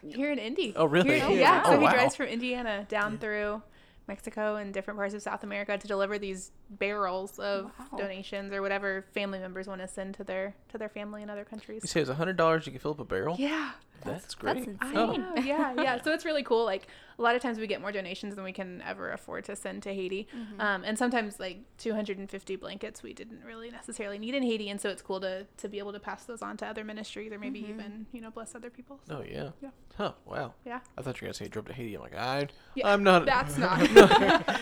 [0.07, 0.73] Here in Indy.
[0.77, 1.19] Oh, really?
[1.19, 1.59] Here- Oh, yeah.
[1.59, 1.65] wow.
[1.65, 3.63] So Oh, he drives from Indiana down through
[4.09, 7.99] Mexico and different parts of South America to deliver these barrels of Wow.
[7.99, 11.45] donations or whatever family members want to send to their to their family in other
[11.45, 11.83] countries.
[11.83, 13.37] You say it's a hundred dollars you can fill up a barrel.
[13.39, 13.73] Yeah,
[14.05, 14.65] that's, great.
[14.67, 15.21] That's I insane.
[15.23, 15.35] know.
[15.43, 16.03] Yeah, yeah.
[16.03, 16.65] So it's really cool.
[16.65, 16.87] Like
[17.19, 19.83] a lot of times we get more donations than we can ever afford to send
[19.85, 20.61] to Haiti, Mm-hmm.
[20.61, 24.89] um, and sometimes like 250 blankets we didn't really necessarily need in Haiti, and so
[24.91, 27.61] it's cool to to be able to pass those on to other ministries or maybe
[27.69, 29.01] even you know bless other people.
[29.09, 29.51] So, Oh yeah.
[29.63, 29.71] Yeah.
[29.97, 30.13] Huh.
[30.27, 30.53] Wow.
[30.67, 31.95] yeah, I thought you were gonna say you drove to Haiti.
[31.95, 33.25] I'm like, I, Yeah, I'm not.
[33.25, 33.81] that's not.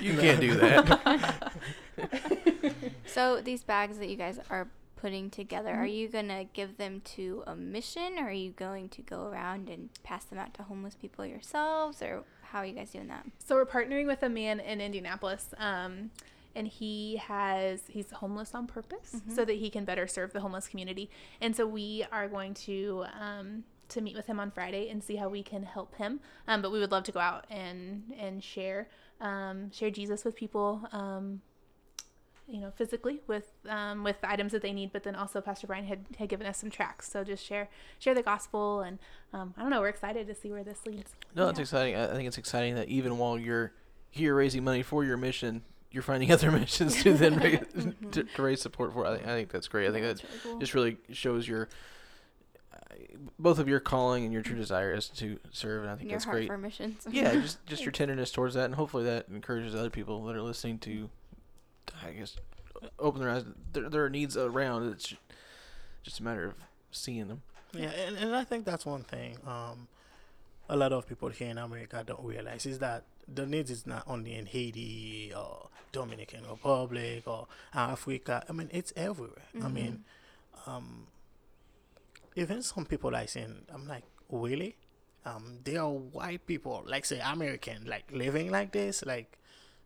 [0.03, 1.53] you can't do that.
[3.07, 4.69] So these bags that you guys are
[5.05, 5.83] putting together, Mm-hmm.
[5.83, 9.69] are you gonna give them to a mission, or are you going to go around
[9.69, 13.27] and pass them out to homeless people yourselves, or how are you guys doing that?
[13.39, 16.11] So we're partnering with a man in Indianapolis, um,
[16.57, 20.69] and he has he's homeless on purpose so that he can better serve the homeless
[20.69, 21.11] community.
[21.41, 25.17] And so we are going to um, to meet with him on Friday and see
[25.17, 26.21] how we can help him.
[26.49, 28.89] Um, but we would love to go out and and share
[29.21, 30.89] um, share Jesus with people.
[32.47, 35.67] You know, physically with um, with the items that they need, but then also Pastor
[35.67, 37.11] Brian had, had given us some tracts.
[37.11, 38.99] So just share share the gospel, and
[39.33, 41.13] um, I don't know, we're excited to see where this leads.
[41.35, 41.63] No, it's Yeah.
[41.63, 41.97] exciting.
[41.97, 43.73] I I think it's exciting that even while you're
[44.11, 47.61] here raising money for your mission, you're finding other missions to then raise,
[48.13, 49.07] to, to raise support for.
[49.07, 49.89] I think, I think that's great.
[49.89, 50.59] I think that really cool.
[50.59, 51.69] just really shows your
[52.75, 52.77] uh,
[53.39, 56.17] both of your calling and your true desire is to serve, and I think Your
[56.19, 56.49] that's heart great.
[56.49, 57.07] for missions.
[57.11, 60.43] yeah, just just your tenderness towards that, and hopefully that encourages other people that are
[60.43, 61.09] listening to,
[62.05, 62.37] I guess,
[62.99, 63.45] open their eyes.
[63.73, 64.91] There, there are needs around.
[64.93, 65.15] It's
[66.03, 66.55] just a matter of
[66.91, 67.43] seeing them.
[67.73, 69.89] Yeah, and, and I think that's one thing um,
[70.69, 74.05] a lot of people here in America don't realize is that the needs is not
[74.07, 78.45] only in Haiti or Dominican Republic or Africa.
[78.49, 79.43] I mean, it's everywhere.
[79.63, 80.05] I mean,
[80.67, 81.07] um,
[82.37, 84.77] even some people I seen, I'm like, really?
[85.25, 89.39] Um, they are white people, like say American, like living like this, like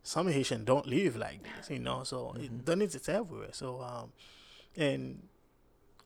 [0.08, 2.02] some Haitian don't live like this, you know.
[2.02, 3.50] So it, the needs is everywhere.
[3.52, 4.12] So um,
[4.74, 5.22] and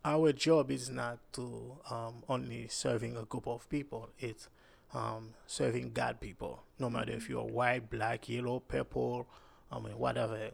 [0.05, 4.09] our job is not to um, only serving a group of people.
[4.19, 4.49] It's
[4.93, 9.29] um, serving God people, no matter if you're white, black, yellow, purple,
[9.71, 10.51] I mean whatever,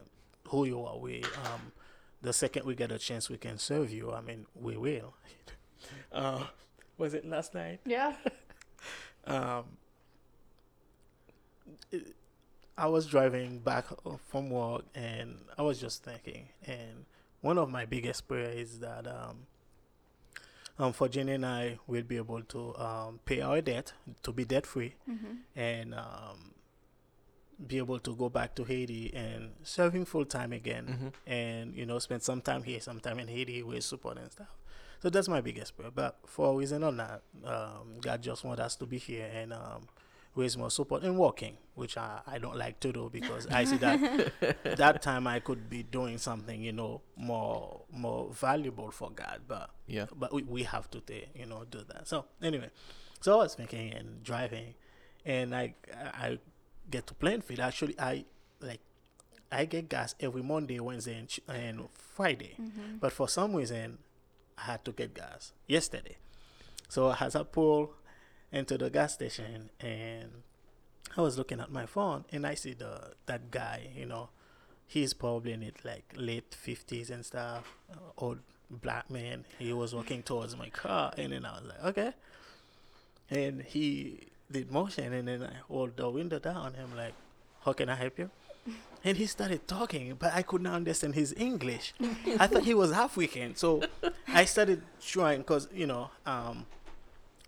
[0.49, 0.99] who you are.
[0.99, 1.71] We um,
[2.21, 4.11] the second we get a chance, we can serve you.
[4.11, 5.15] I mean, we will.
[6.11, 6.43] uh,
[6.99, 7.79] was it last night?
[7.83, 8.13] Yeah.
[9.25, 9.63] um,
[11.91, 12.15] it-
[12.79, 13.85] I was driving back
[14.29, 17.05] from work and I was just thinking, and
[17.41, 19.47] one of my biggest prayer is that um,
[20.77, 24.45] um, for Jenny and I, we'll be able to um, pay our debt, to be
[24.45, 25.59] debt free, Mm-hmm.
[25.59, 26.53] and um,
[27.67, 31.07] be able to go back to Haiti and serving full time again Mm-hmm.
[31.29, 34.55] and you know spend some time here, some time in Haiti with support and stuff.
[35.01, 35.91] So that's my biggest prayer.
[35.93, 39.51] But for a reason or not, um, God just wants us to be here and
[39.53, 39.87] um,
[40.35, 43.77] raise more support in walking, which I, I don't like to do because I see
[43.77, 44.31] that
[44.77, 49.41] that time I could be doing something you know more more valuable for God.
[49.47, 50.05] But Yeah.
[50.15, 52.07] but we, we have to ta- you know do that.
[52.07, 52.69] So anyway,
[53.21, 54.75] so I was thinking and driving,
[55.25, 56.39] and I I
[56.89, 57.59] get to Plainfield.
[57.59, 58.25] Actually, I
[58.61, 58.81] like
[59.51, 62.55] I get gas every Monday, Wednesday, and, and Friday.
[62.61, 62.97] Mm-hmm.
[62.99, 63.97] But for some reason,
[64.57, 66.17] I had to get gas yesterday.
[66.87, 67.93] So as I pull
[68.51, 70.29] into the gas station, and
[71.15, 73.89] I was looking at my phone, and I see the that guy.
[73.95, 74.29] You know,
[74.87, 77.73] he's probably in it like late fifties and stuff.
[77.91, 79.45] Uh, old black man.
[79.57, 82.13] He was walking towards my car, and then I was like, okay.
[83.29, 86.73] And he did motion, and then I hold the window down.
[86.75, 87.13] And I'm like,
[87.63, 88.29] how can I help you?
[89.01, 91.93] And he started talking, but I could not understand his English.
[92.37, 93.81] I thought he was African, so
[94.27, 96.65] I started trying because you know um,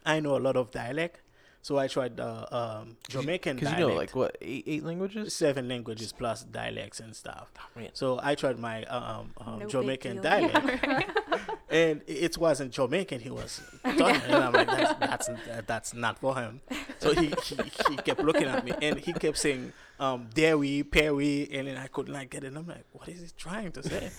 [0.06, 1.22] I know a lot of dialect,
[1.62, 3.82] so I tried the um, Jamaican Because dialect.
[3.82, 5.34] you know, like what eight eight languages?
[5.36, 7.52] seven languages plus dialects and stuff.
[7.76, 7.90] Man.
[7.94, 10.24] So I tried my um, um, No big Jamaican deal.
[10.24, 10.86] dialect,
[11.70, 13.20] and it wasn't Jamaican.
[13.20, 16.62] He was talking, and I'm like, that's that's, that- that's not for him.
[17.00, 17.56] So he, he
[17.90, 21.88] he kept looking at me, and he kept saying um, dairy, perry, and then I
[21.88, 22.56] couldn't like get it.
[22.56, 24.10] I'm like, what is he trying to say?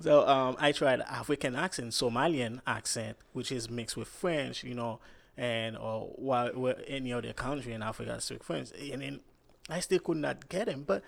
[0.00, 5.00] So um, I tried African accent, Somalian accent, which is mixed with French, you know,
[5.36, 9.20] and or while where any other country in Africa speak French, and then
[9.68, 10.84] I still could not get him.
[10.84, 11.02] But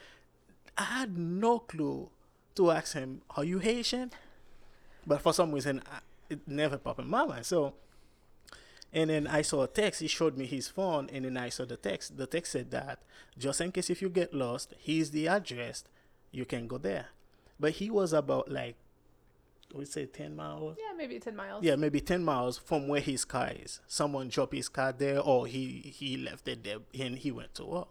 [0.77, 2.11] I had no clue
[2.57, 4.11] to ask him, "Are you Haitian?"
[5.07, 7.47] But for some reason, I, it never popped in my mind.
[7.47, 7.75] So,
[8.93, 10.01] and then I saw a text.
[10.01, 12.17] He showed me his phone, and then I saw the text.
[12.17, 12.99] The text said that
[13.39, 15.85] just in case if you get lost, here's the address.
[16.33, 17.07] You can go there.
[17.61, 18.77] But he was about like,
[19.75, 20.77] we say ten miles.
[20.81, 21.63] Yeah, maybe 10 miles.
[21.63, 23.81] Yeah, maybe ten miles from where his car is.
[23.87, 27.65] Someone dropped his car there, or he he left it there and he went to
[27.65, 27.89] work.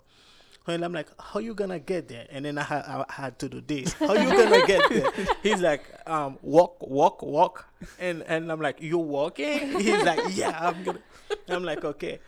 [0.67, 2.27] And I'm like, how you gonna get there?
[2.29, 3.93] And then I, ha- I had to do this.
[3.93, 5.11] How you gonna get there?
[5.41, 7.69] He's like, um, walk, walk, walk.
[7.97, 9.79] And and I'm like, you walking?
[9.79, 10.99] He's like, yeah, I'm gonna.
[11.47, 12.19] I'm like, okay.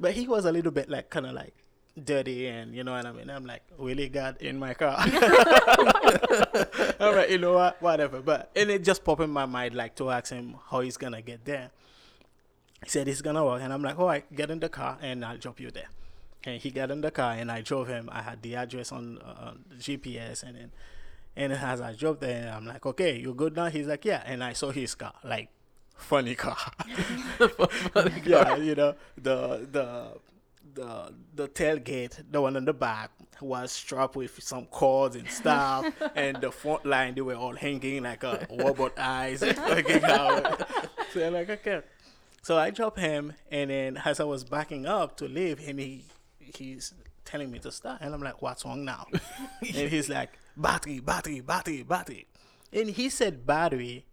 [0.00, 1.54] But he was a little bit like, kind of like
[2.02, 3.30] dirty, and you know what I mean.
[3.30, 4.96] I'm like, really got in my car.
[7.00, 8.20] I'm like, you know what, whatever.
[8.20, 11.22] But and it just popped in my mind like to ask him how he's gonna
[11.22, 11.70] get there.
[12.82, 15.24] He said he's gonna walk, and I'm like, all right, get in the car, and
[15.24, 15.88] I'll drop you there.
[16.44, 18.08] And he got in the car, and I drove him.
[18.12, 20.72] I had the address on uh, GPS, and then
[21.36, 23.66] and as I drove there, I'm like, okay, you good now?
[23.66, 24.22] He's like, yeah.
[24.24, 25.50] And I saw his car, like
[25.96, 26.56] funny car.
[28.24, 30.08] yeah, you know the the
[30.76, 33.10] the the tailgate, the one on the back,
[33.40, 38.04] was strapped with some cords and stuff, and the front line they were all hanging
[38.04, 40.70] like a robot eyes looking out.
[41.12, 41.80] So I'm like, okay.
[42.42, 46.04] So I drop him, and then as I was backing up to leave, and he
[46.38, 49.06] he's telling me to stop, and I'm like, what's wrong now?
[49.60, 52.26] and he's like, battery, battery, battery, battery,
[52.72, 54.06] and he said battery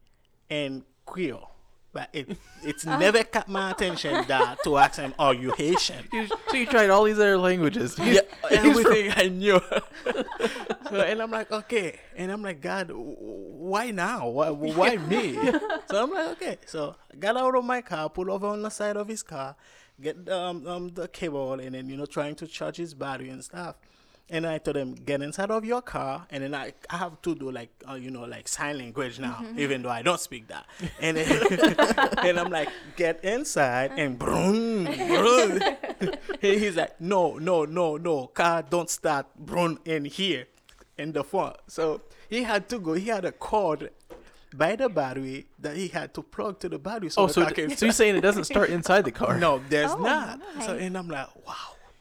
[0.49, 1.53] and Creole.
[1.93, 6.03] But it, it's never caught my attention that to ask him, "Are you Haitian?"
[6.49, 7.97] So you tried all these other languages.
[7.99, 9.62] yeah, everything I knew.
[10.89, 11.99] so, and I'm like, okay.
[12.15, 14.27] And I'm like, God, why now?
[14.27, 15.36] Why, why me?
[15.89, 16.58] so I'm like, okay.
[16.65, 19.56] So I got out of my car, pull over on the side of his car,
[20.01, 23.43] get um, um the cable, and then you know trying to charge his battery and
[23.43, 23.75] stuff.
[24.30, 27.36] And I told him, get inside of your car, and then I, I have to
[27.36, 30.66] do like uh, you know like sign language now, even though I don't speak that.
[31.00, 31.76] And then,
[32.26, 35.60] and I'm like, get inside and broom, broom.
[36.42, 40.48] He's like, no, no, no, no, car don't start broom in here,
[40.98, 41.58] in the front.
[41.68, 42.94] So he had to go.
[42.94, 43.92] He had a cord
[44.56, 47.10] by the battery that he had to plug to the battery.
[47.10, 49.12] So Oh, the so, car d- can so you're saying it doesn't start inside the
[49.12, 49.38] car?
[49.40, 50.40] No, there's Oh, not.
[50.62, 51.54] So and I'm like, wow.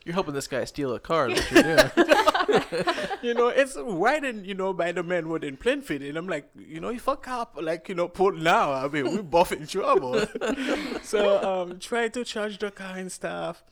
[0.04, 1.28] You're helping this guy steal a car.
[1.28, 2.18] That's what you're doing.
[3.22, 6.02] you know, it's right in, you know, by the man wood in Plainfield.
[6.02, 9.10] And I'm like, you know, you fuck up, like, you know, put now, I mean,
[9.10, 10.24] we both in trouble.
[11.02, 13.62] so, um, try to charge the car and stuff.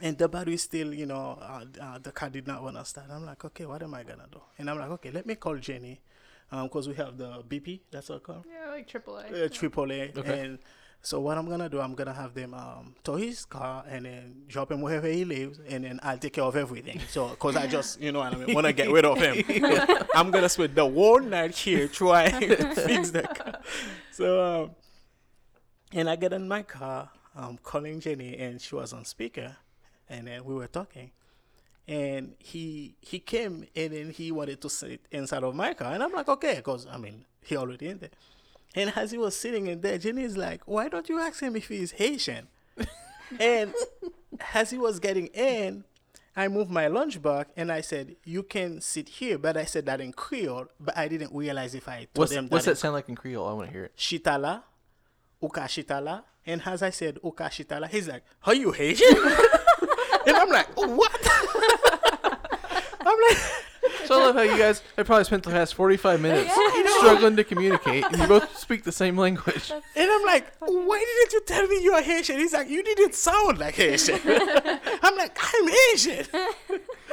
[0.00, 3.08] And the battery still, you know, uh, uh, the car did not want to start.
[3.10, 4.40] I'm like, okay, what am I going to do?
[4.58, 6.00] And I'm like, okay, let me call Jenny.
[6.50, 9.44] Because we have the BP, that's what it's called Yeah, like AAA.
[9.44, 10.12] uh, triple A.
[10.16, 10.40] Okay.
[10.40, 10.58] And
[11.02, 14.42] so what I'm gonna do, I'm gonna have them um tow his car and then
[14.48, 17.00] drop him wherever he lives, and then I'll take care of everything.
[17.08, 19.42] So cause I just you know I mean, wanna get rid of him.
[20.14, 23.60] I'm gonna spend the whole night here trying to fix the car.
[24.10, 24.70] So um,
[25.92, 29.56] and I get in my car, um, calling Jenny, and she was on speaker,
[30.08, 31.12] and then we were talking.
[31.88, 36.02] And he he came and then he wanted to sit inside of my car, and
[36.02, 38.10] I'm like, okay, because I mean he already in there.
[38.74, 41.68] And as he was sitting in there, Jenny's like, why don't you ask him if
[41.68, 42.48] he's Haitian?
[43.40, 43.74] and
[44.54, 45.84] as he was getting in,
[46.36, 49.38] I moved my lunch bag and I said, you can sit here.
[49.38, 52.48] But I said that in Creole, but I didn't realize if I told What's, them
[52.48, 53.48] what's that that sound like in Creole?
[53.48, 53.96] I want to hear it.
[53.96, 54.62] Shitala,
[55.42, 56.22] Ukashitala.
[56.46, 59.08] And as I said, Ukashitala, he's like, are you Haitian?
[60.26, 61.18] and I'm like, what?
[63.00, 63.38] I'm like,
[64.10, 66.52] So I love how you guys have probably spent the past 45 minutes
[66.98, 69.70] struggling to communicate, and you both speak the same language.
[69.70, 72.38] and I'm like, why didn't you tell me you're Haitian?
[72.38, 74.18] He's like, you didn't sound like Haitian.
[74.24, 76.26] I'm like, I'm Haitian.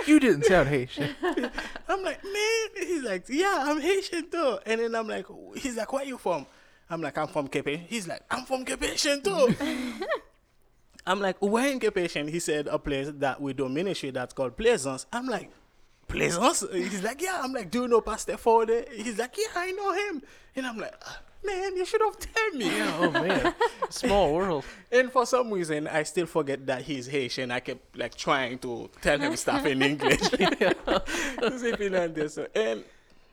[0.07, 1.13] You didn't sound Haitian.
[1.87, 2.67] I'm like, man.
[2.87, 4.57] He's like, yeah, I'm Haitian too.
[4.65, 6.47] And then I'm like, he's like, where you from?
[6.89, 7.67] I'm like, I'm from Cape.
[7.87, 9.55] He's like, I'm from Cape Haitian too.
[11.05, 12.27] I'm like, where in Cape Haitian?
[12.27, 15.05] He said a place that we do ministry that's called Plaisance.
[15.13, 15.51] I'm like,
[16.07, 16.63] Plaisance?
[16.71, 17.41] He's like, yeah.
[17.43, 18.71] I'm like, do you know Pastor Ford?
[18.93, 20.21] He's like, yeah, I know him.
[20.55, 22.69] And I'm like, "Ah, man, you should have told me.
[22.81, 23.53] Oh, man.
[23.89, 24.65] Small world.
[24.91, 27.51] And for some reason, I still forget that he's Haitian.
[27.51, 30.21] I kept like trying to tell him stuff in English.
[30.21, 32.37] to see if.
[32.55, 32.83] And,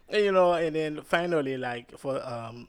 [0.08, 2.68] and you know, and then finally, like for um,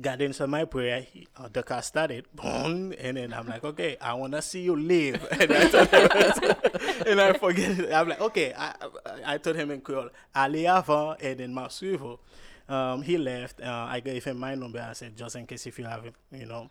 [0.00, 4.14] got into my prayer, uh, the car started, boom, and then I'm like, okay, I
[4.14, 5.26] wanna see you live.
[5.32, 7.78] And I and I forget.
[7.78, 7.92] It.
[7.92, 8.74] I'm like, okay, I,
[9.26, 11.68] I told him in Creole, allez avant, and then ma.
[12.66, 13.60] Um, he left.
[13.60, 14.80] Uh, I gave him my number.
[14.80, 16.70] I said, just in case if you have, you know,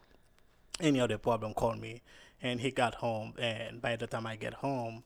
[0.79, 2.01] any other problem, call me.
[2.41, 5.03] And he got home, and by the time I get home,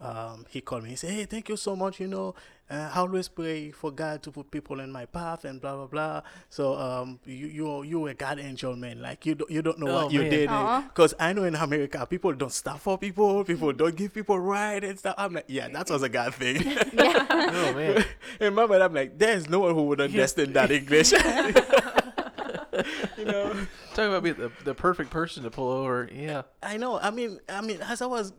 [0.00, 0.90] um, he called me.
[0.90, 2.00] He said, "Hey, thank you so much.
[2.00, 2.34] You know,
[2.70, 5.86] uh, I always pray for God to put people in my path and blah blah
[5.86, 6.22] blah.
[6.48, 9.02] So um, you you you a God angel man.
[9.02, 10.30] Like you don't you don't know Oh, what you man.
[10.30, 10.48] did.
[10.48, 10.80] Aw.
[10.82, 13.44] Because I know in America people don't stop for people.
[13.44, 15.14] People don't give people right and stuff.
[15.18, 16.62] I'm like, yeah, that was a God thing.
[17.52, 18.04] Oh, man.
[18.40, 21.12] in my mind, I'm like, there's no one who would understand that English.
[23.18, 23.52] you know.
[23.94, 26.08] Talk about being the, the perfect person to pull over.
[26.12, 26.42] Yeah.
[26.62, 26.98] I know.
[26.98, 28.32] I mean, I mean, as I was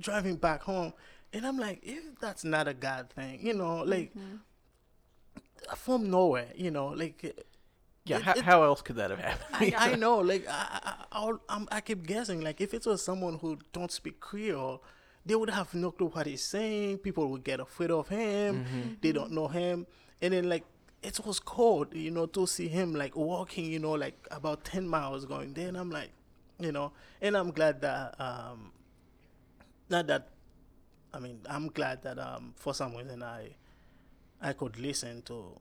[0.00, 0.92] driving back home,
[1.32, 4.12] And I'm like, if that's not a God thing, you know, like
[5.76, 7.22] from nowhere, you know, like
[8.04, 9.74] Yeah, It- how, it- how else could that have happened?
[9.76, 12.40] I, I know, like I, I, I'll- I'm, keep guessing.
[12.40, 14.82] Like if it was someone who don't speak Creole,
[15.26, 16.98] they would have no clue what he's saying.
[16.98, 18.96] People would get afraid of him.
[19.02, 19.86] They don't know him,
[20.22, 20.64] and then like
[21.02, 24.88] it was cold, you know, to see him like walking, you know, like about ten
[24.88, 25.68] miles going there.
[25.68, 26.10] And I'm like,
[26.58, 28.72] you know, and I'm glad that, um,
[29.90, 30.28] not that,
[31.12, 33.50] I mean, I'm glad that um for some reason I,
[34.40, 35.56] I could listen to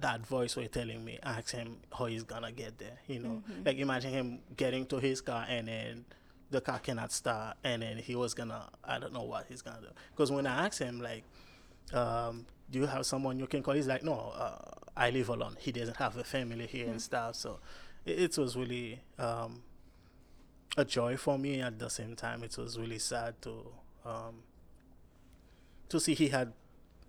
[0.00, 2.98] that voice were telling me, ask him how he's gonna get there.
[3.06, 6.04] You know, like imagine him getting to his car and then
[6.50, 9.80] the car cannot start, and then he was gonna, I don't know what he's gonna
[9.82, 9.88] do.
[10.12, 11.24] Because when I asked him, like,
[11.92, 13.74] um, do you have someone you can call?
[13.74, 14.56] He's like, no, uh,
[14.96, 15.56] I live alone.
[15.58, 17.34] He doesn't have a family here and stuff.
[17.34, 17.60] So
[18.06, 19.62] it, it was really um,
[20.78, 21.60] a joy for me.
[21.60, 23.66] At the same time, it was really sad to
[24.04, 24.42] um,
[25.88, 26.52] to see he had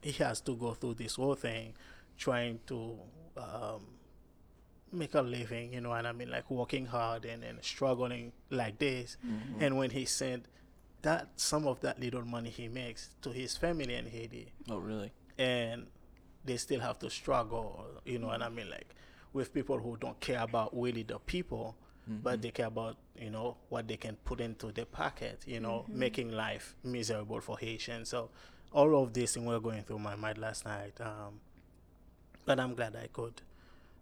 [0.02, 1.74] he has to go through this whole thing
[2.18, 2.98] trying to
[3.38, 3.86] um,
[4.92, 8.80] make a living, you know what I mean, like working hard and, and struggling like
[8.80, 9.18] this.
[9.60, 10.46] And when he sent
[11.02, 15.12] that some of that little money he makes to his family in Haiti, oh, really?
[15.38, 15.88] and
[16.44, 18.94] they still have to struggle, you know what I mean, like
[19.34, 21.76] with people who don't care about really the people,
[22.24, 25.86] but they care about you know what they can put into their pocket, you know,
[25.88, 28.10] making life miserable for Haitians.
[28.10, 28.30] So
[28.72, 31.40] all of this thing were going through my mind last night, um,
[32.46, 33.42] but I'm glad I could.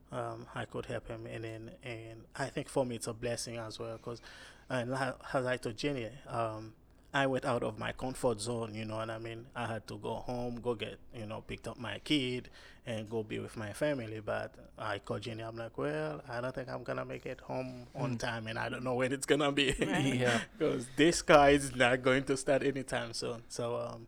[0.10, 3.58] Um, I could help him, and then, and I think for me it's a blessing
[3.58, 4.22] as well, because,
[4.70, 6.74] and li- as I told Jenny, um,
[7.14, 9.46] I went out of my comfort zone, you know what I mean?
[9.56, 12.50] I had to go home, go get, you know, picked up my kid
[12.86, 14.20] and go be with my family.
[14.24, 17.40] But I called Jenny, I'm like, well, I don't think I'm going to make it
[17.42, 19.74] home on time and I don't know when it's going to be.
[19.80, 20.42] Yeah.
[20.58, 23.44] Because this car is not going to start anytime soon.
[23.48, 24.08] So, um,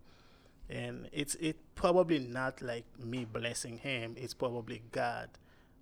[0.70, 4.16] and it's it probably not like me blessing him.
[4.18, 5.30] It's probably God.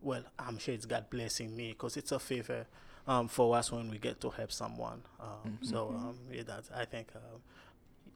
[0.01, 2.67] Well, I'm sure it's God blessing me because it's a favor
[3.07, 5.01] um, for us when we get to help someone.
[5.19, 7.41] Um, So um, yeah, that I think um,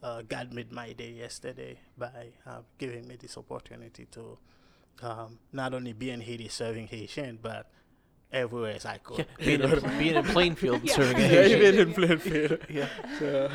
[0.03, 4.37] uh, God made my day yesterday by uh, giving me this opportunity to
[5.01, 7.69] um, not only be in Haiti serving Haitian, but
[8.33, 9.19] everywhere as I could.
[9.39, 9.99] Yeah, being, know in, what I mean?
[9.99, 10.93] being in Plainfield Yeah.
[10.95, 11.61] serving Yeah, Haitian.
[11.61, 12.59] even in Plainfield.
[12.69, 12.89] Yeah.
[13.19, 13.49] So,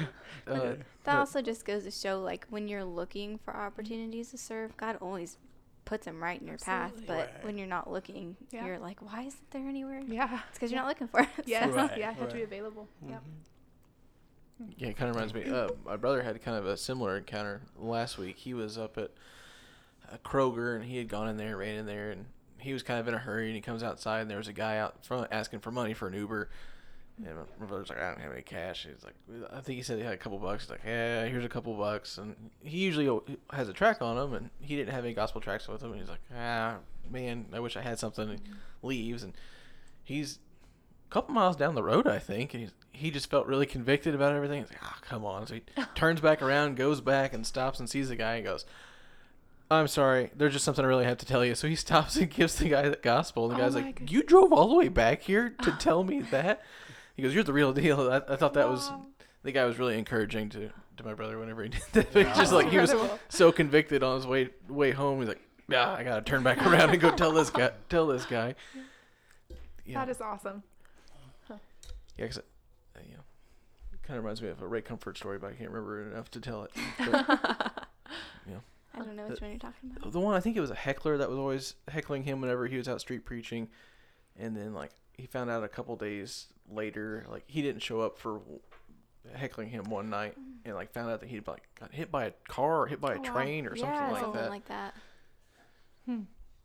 [0.46, 4.38] Uh, That but- also just goes to show, like, when you're looking for opportunities to
[4.38, 5.38] serve, God always
[5.86, 7.06] puts them right in your Absolutely.
[7.06, 7.06] path.
[7.06, 7.44] But Right.
[7.46, 8.66] when you're not looking, Yeah.
[8.66, 10.02] you're like, why isn't there anywhere?
[10.06, 10.40] Yeah.
[10.50, 11.28] It's because you're not looking for it.
[11.46, 11.70] Yes.
[11.72, 12.12] Right, yeah.
[12.12, 12.46] Have to be right.
[12.48, 12.88] available.
[13.02, 13.12] Mm-hmm.
[13.12, 13.22] Yep.
[14.58, 14.64] Hmm.
[14.76, 15.44] Yeah, it kind of reminds me.
[15.44, 18.36] Uh, my brother had kind of a similar encounter last week.
[18.36, 19.10] He was up at
[20.12, 22.26] a Kroger and he had gone in there, ran in there, and
[22.58, 23.46] he was kind of in a hurry.
[23.46, 26.08] And he comes outside and there was a guy out front asking for money for
[26.08, 26.48] an Uber.
[27.24, 28.86] And my- brother's like, I don't have any cash.
[28.92, 29.14] He's like,
[29.52, 30.64] I think he said he had a couple bucks.
[30.64, 32.18] He's like, Yeah, here's a couple bucks.
[32.18, 33.08] And he usually
[33.52, 35.92] has a tract on him, and he didn't have any gospel tracts with him.
[35.92, 36.76] And he's like, Ah,
[37.10, 38.28] man, I wish I had something.
[38.28, 38.40] And
[38.82, 39.32] leaves, and
[40.04, 40.38] he's
[41.08, 44.14] a couple miles down the road, I think, and he's, he just felt really convicted
[44.14, 44.60] about everything.
[44.60, 45.62] He's like, "Ah, come on!" So he
[45.94, 48.64] turns back around, goes back, and stops and sees the guy and goes,
[49.70, 52.30] "I'm sorry, there's just something I really have to tell you." So he stops and
[52.30, 53.50] gives the guy the gospel.
[53.50, 54.12] And the Oh guy's like, goodness.
[54.12, 56.62] "You drove all the way back here to tell me that?"
[57.16, 58.90] He goes, "You're the real deal." I, I thought that was
[59.42, 62.16] the guy was really encouraging to, to my brother whenever he did that.
[62.16, 62.94] It's just like he was
[63.28, 65.20] so convicted on his way way home.
[65.20, 68.26] He's like, "Yeah, I gotta turn back around and go tell this guy tell this
[68.26, 68.54] guy."
[69.84, 70.04] Yeah.
[70.04, 70.62] That is awesome.
[71.48, 73.22] Yeah, because uh, you know,
[74.02, 76.30] kind of reminds me of a Ray Comfort story, but I can't remember it enough
[76.30, 76.70] to tell it.
[76.98, 77.86] But,
[78.98, 80.10] I don't know which one you're talking about.
[80.10, 82.78] the one I think it was a heckler that was always heckling him whenever he
[82.78, 83.68] was out street preaching,
[84.38, 88.18] and then like he found out a couple days later, like he didn't show up
[88.18, 88.40] for
[89.34, 92.30] heckling him one night, and like found out that he'd like got hit by a
[92.48, 93.32] car or hit by a Oh, wow.
[93.32, 94.50] train or something like something that.
[94.50, 94.94] like that.
[96.06, 96.20] Hmm.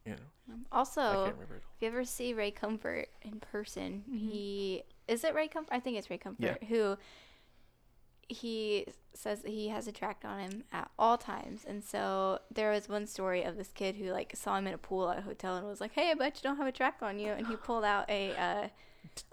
[0.06, 0.18] you know,
[0.54, 1.64] Um, also, can't remember it.
[1.76, 4.18] if you ever see Ray Comfort in person, Mhm.
[4.20, 5.74] he is it Ray Comfort?
[5.74, 6.68] I think it's Ray Comfort Yeah.
[6.68, 6.98] who
[8.30, 11.66] he says that he has a tract on him at all times.
[11.66, 14.78] And so there was one story of this kid who like saw him in a
[14.78, 17.04] pool at a hotel and was like, "Hey, I bet you don't have a tract
[17.04, 18.72] on you." And he pulled out a uh, a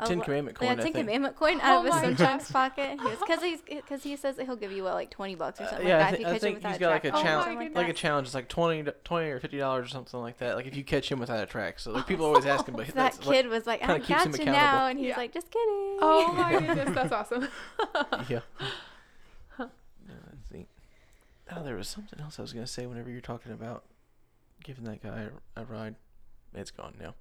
[0.04, 0.68] Ten lo- Commandment coin.
[0.70, 0.96] I Ten think.
[0.96, 2.28] Commandment coin Oh out of my his gosh.
[2.40, 2.98] sunchunk's pocket.
[2.98, 5.68] Because he's because he says that he'll give you what like twenty bucks or Uh,
[5.70, 6.80] something yeah, I like that thi- if you I catch him think without he's a
[6.80, 8.26] got like a Oh on my or challenge, something like like a challenge.
[8.26, 10.56] It's like 20, 20 or fifty dollars or something like that.
[10.56, 11.80] Like if you catch him without a tract.
[11.82, 13.94] So like people always ask him, but So that's that like- kid was like, kinda
[13.94, 15.16] "I keeps him got you now," and he's Yeah.
[15.16, 17.48] like, "Just kidding." Oh my goodness, that's awesome.
[18.28, 18.40] yeah.
[19.58, 19.66] Yeah,
[20.26, 20.68] that's neat.
[21.54, 23.84] Oh, there was something else I was gonna say whenever you're talking about
[24.64, 25.94] giving that guy a, a ride.
[26.54, 27.14] It's gone now.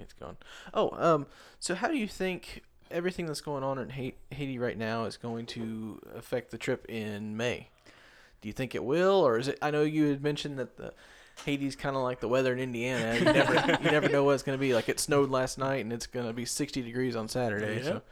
[0.00, 0.36] It's gone.
[0.74, 1.26] Oh, um.
[1.60, 3.90] So how do you think everything that's going on in
[4.30, 7.68] Haiti right now is going to affect the trip in May.
[8.40, 9.58] Do you think it will, or is it?
[9.60, 10.92] I know you had mentioned that the
[11.44, 13.16] Haiti's kind of like the weather in Indiana.
[13.18, 14.74] You never you never know what it's going to be.
[14.74, 17.82] Like it snowed last night, and it's going to be 60 degrees on Saturday.
[17.82, 18.02] So I don't-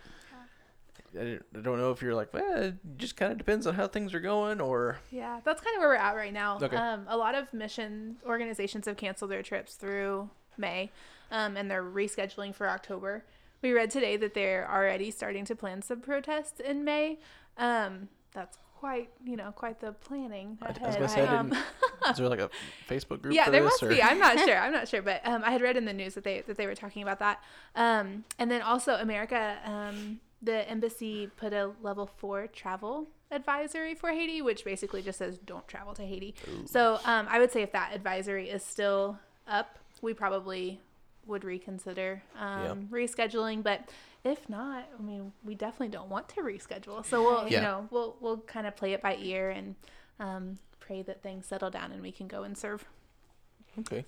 [1.19, 4.13] I don't know if you're like, well, it just kind of depends on how things
[4.13, 6.59] are going, or Yeah, that's kind of where we're at right now.
[6.61, 6.77] Okay.
[6.77, 10.29] Um, a lot of mission organizations have canceled their trips through
[10.59, 10.91] May,
[11.31, 13.25] um, and they're rescheduling for October.
[13.63, 17.19] We read today that they're already starting to plan some protests in May.
[17.57, 20.99] Um, that's quite, you know, quite the planning I, I was ahead.
[20.99, 21.53] to say, Um,
[22.11, 22.51] is there like a
[22.89, 23.35] Facebook group?
[23.35, 23.89] yeah, there must or?
[23.89, 24.03] be.
[24.03, 24.57] I'm not sure.
[24.57, 26.67] I'm not sure, but um, I had read in the news that they that they
[26.67, 27.43] were talking about that.
[27.75, 34.11] Um, and then also America, um, the embassy put a level four travel advisory for
[34.11, 36.35] Haiti, which basically just says don't travel to Haiti.
[36.67, 39.19] So um, I would say if that advisory is still
[39.49, 40.79] up, we probably
[41.27, 43.63] would reconsider um, rescheduling.
[43.63, 43.89] But
[44.25, 47.05] if not, I mean, we definitely don't want to reschedule.
[47.05, 47.57] So we'll, Yeah.
[47.57, 49.75] you know, we'll we'll kind of play it by ear and
[50.21, 52.85] um, pray that things settle down and we can go and serve.
[53.79, 54.05] Okay.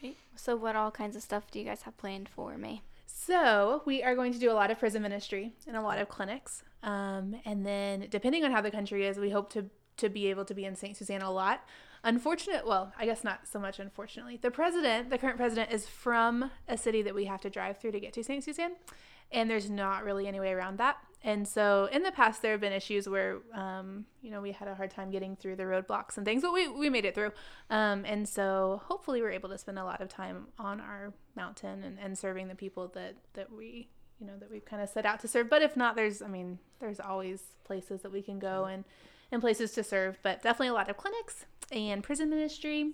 [0.00, 0.16] Great.
[0.36, 2.82] So, what all kinds of stuff do you guys have planned for May?
[3.06, 6.08] So we are going to do a lot of prison ministry and a lot of
[6.08, 6.62] clinics.
[6.82, 9.66] Um, and then depending on how the country is, we hope to
[9.98, 10.96] to be able to be in St.
[10.96, 11.64] Suzanne a lot.
[12.06, 14.38] Unfortunate, well, I guess not so much unfortunately.
[14.40, 17.90] The president, the current president is from a city that we have to drive through
[17.90, 18.44] to get to St.
[18.44, 18.76] Suzanne.
[19.32, 20.98] And there's not really any way around that.
[21.24, 24.68] And so in the past, there have been issues where, um, you know, we had
[24.68, 27.32] a hard time getting through the roadblocks and things, but we, we made it through.
[27.70, 31.82] Um, and so hopefully we're able to spend a lot of time on our mountain
[31.82, 33.88] and, and serving the people that, that we,
[34.20, 35.50] you know, that we've kind of set out to serve.
[35.50, 38.84] But if not, there's, I mean, there's always places that we can go and,
[39.32, 42.92] and places to serve, but definitely a lot of clinics and prison ministry.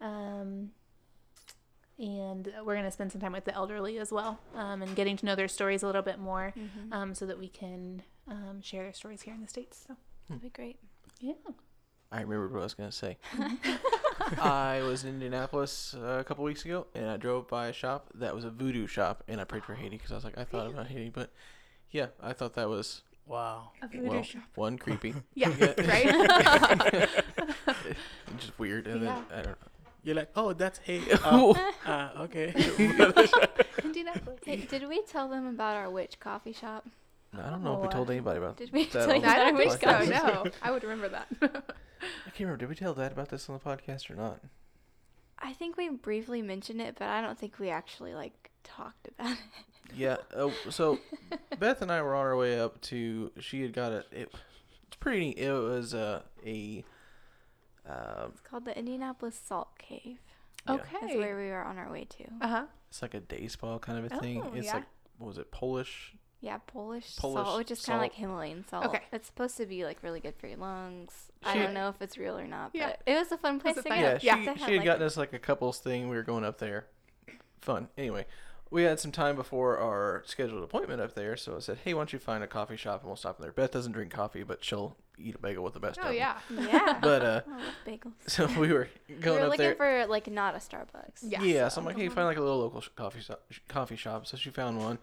[0.00, 0.70] Um,
[1.98, 5.16] and we're going to spend some time with the elderly as well um, and getting
[5.16, 6.92] to know their stories a little bit more Mm-hmm.
[6.92, 9.84] um, so that we can um, share their stories here in the States.
[9.86, 9.96] So,
[10.28, 10.78] That'd be great.
[11.20, 11.32] yeah.
[12.12, 13.18] I remembered what I was going to say.
[14.40, 18.10] I was in Indianapolis uh, a couple weeks ago, and I drove by a shop
[18.14, 20.44] that was a voodoo shop, and I prayed for Haiti because I was like, I
[20.44, 21.30] thought about Haiti, but
[21.90, 23.70] yeah, I thought that was Wow.
[23.82, 24.42] A voodoo well, shop.
[24.54, 25.74] one creepy, Yeah, Yeah.
[25.86, 27.08] right?
[28.38, 29.22] just weird, and Yeah.
[29.30, 29.46] then I don't.
[29.48, 29.68] know.
[30.04, 31.02] You're like, oh, that's hey.
[31.24, 31.54] Oh,
[31.84, 32.54] Uh, okay.
[33.84, 34.40] Indianapolis.
[34.44, 36.86] Hey, did we tell them about our witch coffee shop?
[37.36, 38.56] I don't know if we told uh, anybody about.
[38.56, 40.44] Did we That tell on you the I about our don't witch think so.
[40.44, 41.26] No, I would remember that.
[41.42, 42.56] I can't remember.
[42.58, 44.40] Did we tell Dad about this on the podcast or not?
[45.38, 49.32] I think we briefly mentioned it, but I don't think we actually like talked about
[49.32, 49.38] it.
[49.96, 50.16] Yeah.
[50.34, 50.98] Uh, so
[51.58, 53.32] Beth and I were on our way up to.
[53.40, 53.98] She had got a.
[54.12, 54.32] It,
[54.86, 55.38] it's pretty neat.
[55.38, 56.84] It was uh, a.
[57.88, 60.18] Um, It's called the Indianapolis Salt Cave.
[60.68, 60.76] Yeah.
[60.76, 61.16] That's Okay.
[61.18, 62.24] where we were on our way to.
[62.40, 62.64] Uh huh.
[62.90, 64.42] it's like a day spa kind of a thing.
[64.44, 64.74] Oh, it's yeah.
[64.74, 64.84] like
[65.18, 66.14] what was it Polish?
[66.40, 68.12] Yeah, Polish, Polish salt, which is kind of like.
[68.14, 68.86] Himalayan salt.
[68.86, 69.00] Okay.
[69.12, 71.12] It's supposed to be like really good for your lungs.
[71.42, 72.94] I don't know if it's real or not, but Yeah.
[73.12, 74.04] it was a fun place a to fun- go.
[74.04, 74.36] Yeah, Yeah.
[74.36, 76.08] she, she had, had like, gotten us like a couples thing.
[76.08, 76.86] We were going up there.
[77.60, 77.88] Fun.
[77.98, 78.24] Anyway,
[78.70, 82.00] we had some time before our scheduled appointment up there, so I said, "Hey, why
[82.00, 84.42] don't you find a coffee shop and we'll stop in there." Beth doesn't drink coffee,
[84.42, 85.98] but she'll eat a bagel with the best.
[86.00, 86.14] Oh of 'em.
[86.16, 86.38] yeah.
[86.50, 86.98] Yeah.
[87.02, 88.12] But uh, I love bagels.
[88.26, 88.88] so we were
[89.20, 89.74] going We were up looking there.
[89.74, 91.20] for like not a Starbucks.
[91.22, 91.42] Yeah.
[91.42, 93.40] Yeah, so I'm like, hey, find like a little local sh- coffee shop.
[93.50, 94.26] Sh- coffee shop.
[94.26, 94.98] So she found one.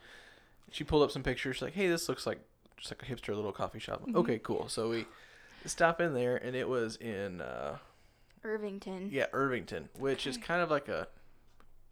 [0.72, 1.56] She pulled up some pictures.
[1.58, 2.40] She's like, hey, this looks like
[2.78, 4.06] just like a hipster little coffee shop.
[4.08, 4.16] Mhm.
[4.16, 4.68] Okay, cool.
[4.70, 5.06] So we
[5.66, 7.78] stop in there, and it was in uh,
[8.44, 9.10] Irvington.
[9.12, 11.08] yeah Irvington, which is kind of like a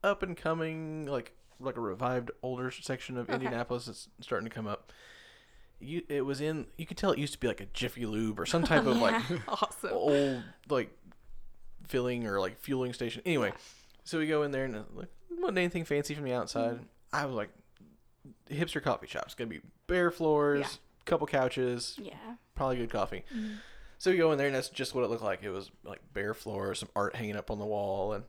[0.03, 1.31] up and coming like
[1.65, 3.33] like a revived older section of Okay.
[3.35, 4.91] Indianapolis that's starting to come up.
[5.79, 6.67] You, it was in.
[6.77, 8.97] You could tell it used to be like a Jiffy Lube or some type of
[8.97, 9.89] like Awesome.
[9.91, 10.89] old like
[11.87, 13.21] filling or like fueling station.
[13.25, 13.51] Anyway,
[14.03, 16.79] so we go in there and uh, like wasn't anything fancy from the outside.
[17.11, 17.49] I was like,
[18.49, 19.23] hipster coffee shop.
[19.25, 20.67] It's gonna be bare floors, Yeah.
[21.05, 22.13] couple couches, Yeah.
[22.55, 23.23] probably good coffee.
[23.35, 23.57] Mhm.
[23.97, 25.43] So we go in there and that's just what it looked like.
[25.43, 28.23] It was like bare floors, some art hanging up on the wall, and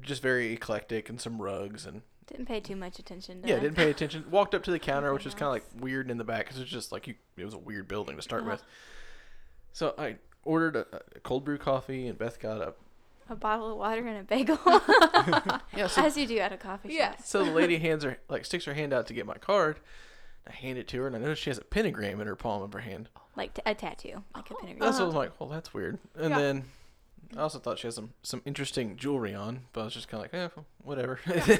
[0.00, 3.76] just very eclectic, and some rugs and Didn't pay too much attention to yeah, didn't
[3.76, 4.24] pay attention.
[4.30, 6.44] Walked up to the counter, Nothing which was kind of like weird in the back
[6.46, 7.14] because it's just like you.
[7.36, 8.52] It was a weird building to start Uh-huh.
[8.52, 8.62] with.
[9.72, 10.86] So I ordered a,
[11.16, 12.74] a cold brew coffee, and Beth got a
[13.30, 14.58] a bottle of water and a bagel.
[15.76, 15.86] yeah.
[15.86, 16.96] So, As you do at a coffee shop.
[16.98, 17.14] Yeah.
[17.24, 19.80] so the lady hands her like sticks her hand out to get my card.
[20.46, 22.62] I hand it to her, and I notice she has a pentagram in her palm
[22.62, 23.08] of her hand.
[23.34, 24.58] Like t- a tattoo, like a Oh.
[24.60, 24.78] pentagram.
[24.80, 25.18] That's what I was Uh-huh.
[25.24, 25.98] like, well, that's weird.
[26.16, 26.38] And Yeah.
[26.38, 26.64] then
[27.36, 30.24] I also thought she had some some interesting jewelry on, but I was just kind
[30.24, 31.20] of like, eh, well, whatever.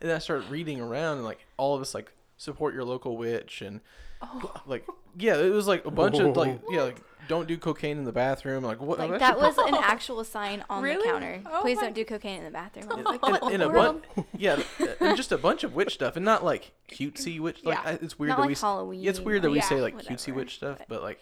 [0.00, 3.62] and I started reading around, and like all of us like support your local witch,
[3.62, 3.80] and
[4.20, 4.52] Oh.
[4.66, 4.84] like
[5.16, 8.10] yeah, it was like a bunch of like yeah, like don't do cocaine in the
[8.12, 8.64] bathroom.
[8.64, 8.98] Like what?
[8.98, 10.96] Like that your was an actual sign on Really?
[11.06, 11.40] the counter.
[11.46, 12.86] Oh Please my- don't do cocaine in the bathroom.
[12.90, 14.02] I like, what in, in a world?
[14.16, 14.60] bunch, yeah,
[15.00, 17.62] and just a bunch of witch stuff, and not like cutesy witch.
[17.62, 17.98] Like Yeah.
[18.02, 18.54] It's weird Not that like we.
[18.56, 19.06] Halloween.
[19.08, 21.20] It's weird that we say like cutesy witch stuff, but- but like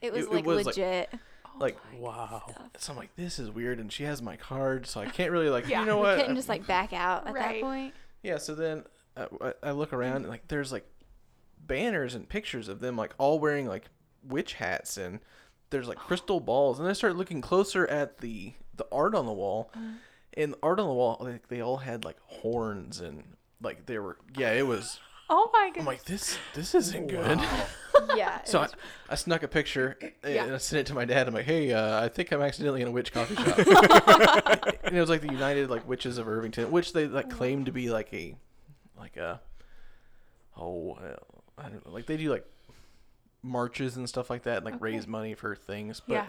[0.00, 1.08] It was it- it like was, legit.
[1.12, 1.20] like
[1.60, 2.42] Like wow.
[2.78, 5.50] so I'm like this is weird, and she has my card, so I can't really
[5.50, 5.80] like Yeah.
[5.80, 6.18] you know we what?
[6.18, 7.60] couldn't just like back out at Right.
[7.60, 7.94] that point.
[8.22, 8.84] Yeah, so then
[9.16, 10.86] uh, I, I look around and like there's like
[11.66, 13.84] banners and pictures of them like all wearing like
[14.26, 15.20] witch hats and
[15.70, 19.32] there's like crystal balls and I started looking closer at the the art on the
[19.32, 19.70] wall
[20.34, 23.22] and the art on the wall like they all had like horns and
[23.62, 24.98] like they were yeah it was
[25.32, 25.80] Oh my goodness.
[25.82, 27.40] I'm like this this isn't good
[28.16, 28.42] Yeah.
[28.44, 28.68] so I,
[29.08, 30.54] I snuck a picture and Yeah.
[30.54, 32.88] I sent it to my dad I'm like hey uh, I think I'm accidentally in
[32.88, 33.56] a witch coffee shop
[34.84, 37.72] and it was like the United like Witches of Irvington, which they like claim to
[37.72, 38.34] be like a
[38.98, 39.40] like a
[40.56, 40.98] oh
[41.56, 42.44] I don't know like they do like
[43.42, 44.82] marches and stuff like that, and, like Okay.
[44.82, 46.26] raise money for things, but Yeah.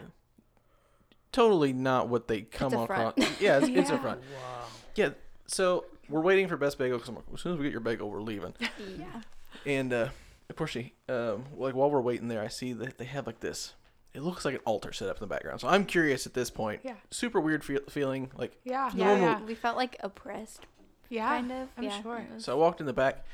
[1.31, 3.13] totally not what they come a across.
[3.15, 3.41] front.
[3.41, 4.21] Yeah, it's, it's a front.
[4.21, 4.65] Wow.
[4.95, 5.09] Yeah,
[5.47, 8.21] so we're waiting for Best Bagel because as soon as we get your bagel, we're
[8.21, 8.53] leaving.
[8.99, 9.21] yeah.
[9.65, 10.09] And uh,
[10.49, 13.39] of course, she, um, like while we're waiting there, I see that they have like
[13.39, 13.73] this.
[14.13, 15.61] It looks like an altar set up in the background.
[15.61, 16.81] So I'm curious at this point.
[16.83, 16.95] Yeah.
[17.11, 18.29] Super weird feel, feeling.
[18.37, 18.91] Like Yeah.
[18.93, 19.15] Yeah.
[19.17, 20.65] Normal- We felt like oppressed,
[21.09, 21.27] Yeah.
[21.29, 21.69] kind of.
[21.77, 22.25] I'm yeah, sure.
[22.37, 23.25] So I walked in the back.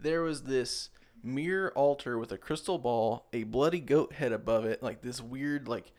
[0.00, 0.90] There was this
[1.22, 5.68] mirror altar with a crystal ball, a bloody goat head above it, like this weird
[5.68, 5.92] like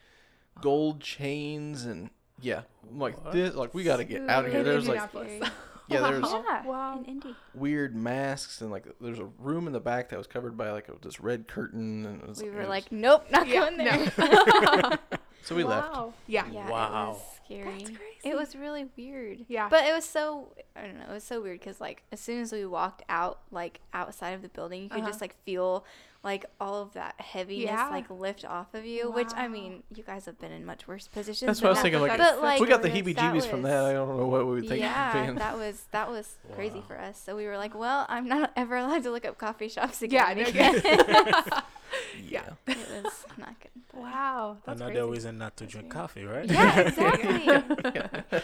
[0.61, 2.09] gold chains and
[2.41, 2.61] yeah,
[2.91, 3.33] I'm like What?
[3.33, 3.55] this.
[3.55, 4.59] Like we got to get out of here.
[4.59, 5.49] In There's like Indianapolis.
[5.88, 6.65] Yeah, there's yeah.
[6.65, 6.97] Wow.
[6.99, 7.36] In Indy.
[7.53, 10.89] weird masks and like there's a room in the back that was covered by like
[10.89, 13.59] a, this red curtain and it was, We it were was- like, nope, not Yeah,
[13.61, 14.11] going there.
[14.17, 14.91] no.
[15.43, 15.93] so we left.
[15.93, 16.13] Wow.
[16.27, 16.45] Yeah.
[16.51, 16.88] Yeah, Wow.
[16.88, 17.77] it was scary.
[17.77, 18.01] That's crazy.
[18.23, 19.45] It was really weird.
[19.47, 19.69] Yeah.
[19.69, 22.41] But it was so I don't know, it was so weird because like as soon
[22.41, 25.09] as we walked out, like outside of the building, you could Uh-huh.
[25.09, 25.86] just like feel
[26.26, 27.88] like all of that heaviness Yeah.
[27.89, 29.11] like lift off of you.
[29.11, 31.47] Which I mean, you guys have been in much worse positions.
[31.47, 31.84] That's than what I was that.
[31.84, 32.01] thinking.
[32.01, 33.86] Like, But, like, we got the heebie-jeebies from that.
[33.86, 34.82] I don't know what we would think.
[34.82, 37.21] yeah, being- that was that was crazy for us.
[37.23, 40.39] So we were like, well, I'm not ever allowed to look up coffee shops again.
[40.39, 40.47] Yeah.
[40.47, 40.73] again.
[40.84, 41.45] No, because
[42.30, 42.49] yeah.
[42.67, 43.69] it was not good.
[43.93, 44.57] but- Wow.
[44.65, 45.09] That's Another crazy.
[45.11, 46.49] reason not to drink coffee, right?
[46.51, 47.45] Yeah, exactly.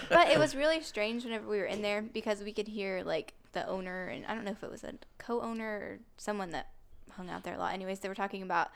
[0.09, 3.33] but it was really strange whenever we were in there because we could hear like
[3.53, 6.67] the owner and I don't know if it was a co-owner or someone that
[7.11, 7.73] hung out there a lot.
[7.73, 8.69] Anyways, they were talking about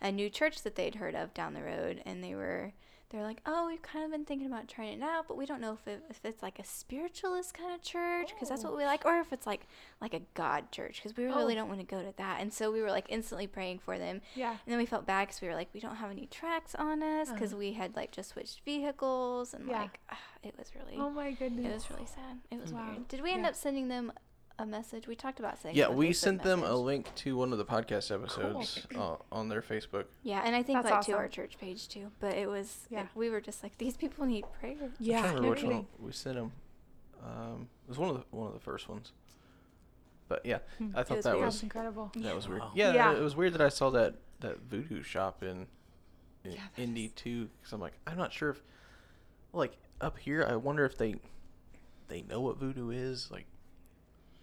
[0.00, 2.72] a new church that they'd heard of down the road, and they were
[3.10, 5.60] they're like, oh, we've kind of been thinking about trying it out, but we don't
[5.60, 8.84] know if it, if it's like a spiritualist kind of church because that's what we
[8.84, 9.66] like, or if it's like
[10.00, 11.56] like a God church because we really Oh.
[11.56, 12.40] don't want to go to that.
[12.40, 14.20] And so we were like instantly praying for them.
[14.36, 14.50] Yeah.
[14.50, 17.02] And then we felt bad because we were like, we don't have any tracts on
[17.02, 17.58] us because Uh-huh.
[17.58, 19.82] we had like just switched vehicles and Yeah.
[19.82, 21.66] like ah, it was really Oh my goodness.
[21.66, 22.38] it was really sad.
[22.52, 22.90] It was Wow.
[22.90, 23.08] weird.
[23.08, 23.48] Did we end Yeah.
[23.48, 24.12] up sending them
[24.60, 25.06] a message?
[25.06, 25.78] We talked about sending.
[25.78, 29.48] Yeah, them we sent them a link to one of the podcast episodes uh, on
[29.48, 30.04] their Facebook.
[30.22, 32.10] Yeah, and I think That's like to our church page too.
[32.20, 33.06] But it was Yeah.
[33.14, 34.76] we were just like these people need prayer.
[34.80, 35.20] I'm Yeah.
[35.22, 36.52] trying to remember which one we sent them.
[37.24, 39.12] Um, it was one of the one of the first ones.
[40.28, 40.90] But yeah, Hmm.
[40.94, 41.46] I thought was that weird.
[41.46, 42.12] Was incredible.
[42.16, 42.60] that was weird.
[42.60, 42.72] Wow.
[42.74, 43.12] Yeah, Yeah.
[43.16, 45.66] it was weird that I saw that that voodoo shop in,
[46.44, 47.48] in Yeah, that Indy too.
[47.58, 48.62] Because I'm like, I'm not sure if,
[49.52, 51.16] like up here, I wonder if they,
[52.08, 53.30] they know what voodoo is.
[53.30, 53.44] Like,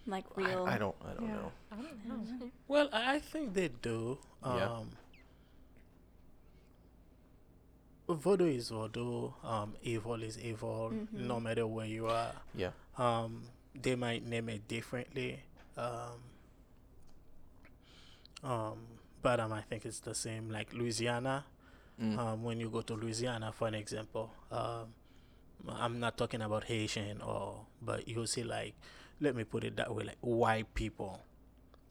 [0.07, 0.63] Like real.
[0.65, 1.35] I don't, I don't Yeah.
[1.35, 1.51] know.
[1.71, 2.51] I don't know.
[2.67, 4.17] Well, I I think they do.
[4.41, 4.79] Um, Yeah.
[8.09, 9.31] Voodoo is voodoo.
[9.43, 11.43] Um, evil is evil, no Mhm.
[11.43, 12.31] matter where you are.
[12.55, 13.43] Yeah, Um,
[13.75, 15.43] they might name it differently.
[15.75, 16.21] Um,
[18.43, 18.77] um,
[19.21, 20.49] but um, I think it's the same.
[20.49, 21.43] Like Louisiana,
[21.99, 22.17] Mm.
[22.17, 24.93] um, when you go to Louisiana, for an example, um,
[25.67, 28.73] I'm not talking about Haitian or, but you see like,
[29.19, 31.19] let me put it that way, like white people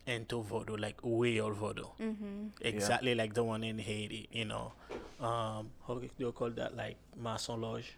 [0.07, 2.47] into voodoo, like real voodoo, Mm-hmm.
[2.61, 4.29] exactly like the one in Haiti.
[4.31, 4.72] You know,
[5.20, 6.77] um, how do you call that?
[6.77, 7.97] Like Mason Lodge.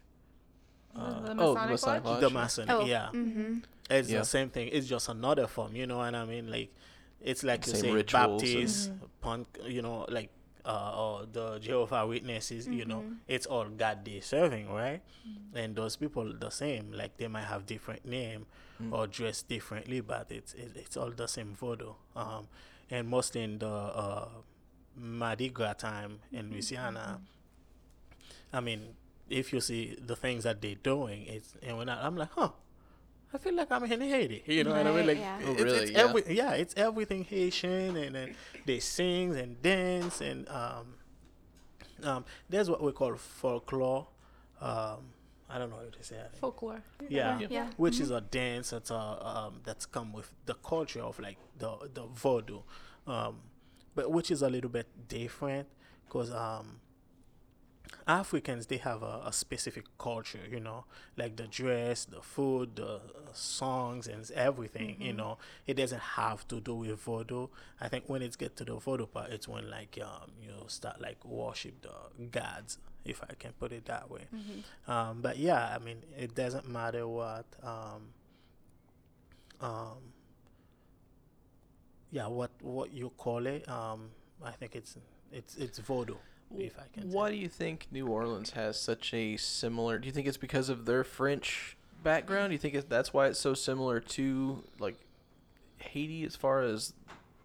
[0.97, 2.23] Uh, the oh, Masonic Masonic Lodge?
[2.23, 2.33] Lodge.
[2.33, 2.85] the Mason, Oh.
[2.87, 3.09] yeah.
[3.13, 3.55] Mm-hmm.
[3.91, 4.19] It's Yeah.
[4.21, 4.69] the same thing.
[4.73, 5.77] It's just another form.
[5.77, 6.51] You know what I mean?
[6.51, 6.73] Like,
[7.21, 9.47] it's like you say rituals Baptist, and- punk.
[9.67, 10.31] You know, like
[10.69, 12.69] uh, or the Jehovah Witnesses.
[12.69, 13.17] You know, Mhm.
[13.27, 15.01] it's all God they serving, right?
[15.55, 16.93] And those people the same.
[16.93, 18.45] Like they might have different name
[18.79, 18.93] Mm.
[18.93, 21.95] or dress differently, but it's it, it's all the same voodoo.
[22.15, 22.47] Um,
[22.91, 24.29] and mostly in the uh,
[24.95, 27.21] Mardi Gras time in Louisiana.
[28.53, 28.95] I mean,
[29.29, 32.51] if you see the things that they're doing, it's and when I, I'm like, huh,
[33.33, 34.43] I feel like I'm in Haiti.
[34.47, 35.07] You know what I mean?
[35.07, 35.39] Like, yeah.
[35.45, 35.79] Oh, it's, really?
[35.83, 35.99] it's Yeah.
[35.99, 40.95] every, yeah, it's everything Haitian, and then they sing and dance, and um,
[42.03, 44.07] um, there's what we call folklore.
[44.61, 45.13] Um,
[45.51, 46.35] I don't know how to say it.
[46.41, 46.83] Folklore.
[47.09, 47.39] Yeah.
[47.41, 47.47] Yeah.
[47.51, 47.67] Yeah.
[47.77, 51.77] Which is a dance that's uh, um, that's come with the culture of like the
[51.93, 52.61] the voodoo,
[53.07, 53.37] um,
[53.95, 55.69] but which is a little bit different
[56.07, 56.81] because um,
[58.07, 60.85] Africans they have a, a specific culture, you know,
[61.17, 63.01] like the dress, the food, the
[63.33, 64.97] songs, and everything.
[65.01, 67.49] You know, it doesn't have to do with voodoo.
[67.81, 71.01] I think when it get to the voodoo part, it's when like um you start
[71.01, 74.23] like worship the gods, if I can put it that way.
[74.87, 78.13] Um, but yeah, I mean, it doesn't matter what um
[79.61, 80.13] um
[82.11, 83.69] yeah what what you call it.
[83.69, 84.11] Um,
[84.45, 84.97] I think it's
[85.33, 86.17] it's it's voodoo,
[86.57, 87.11] if I can.
[87.11, 87.17] say.
[87.17, 89.99] Why do you think New Orleans has such a similar?
[89.99, 92.51] Do you think it's because of their French background?
[92.51, 94.97] Do you think it, that's why it's so similar to like
[95.79, 96.93] Haiti as far as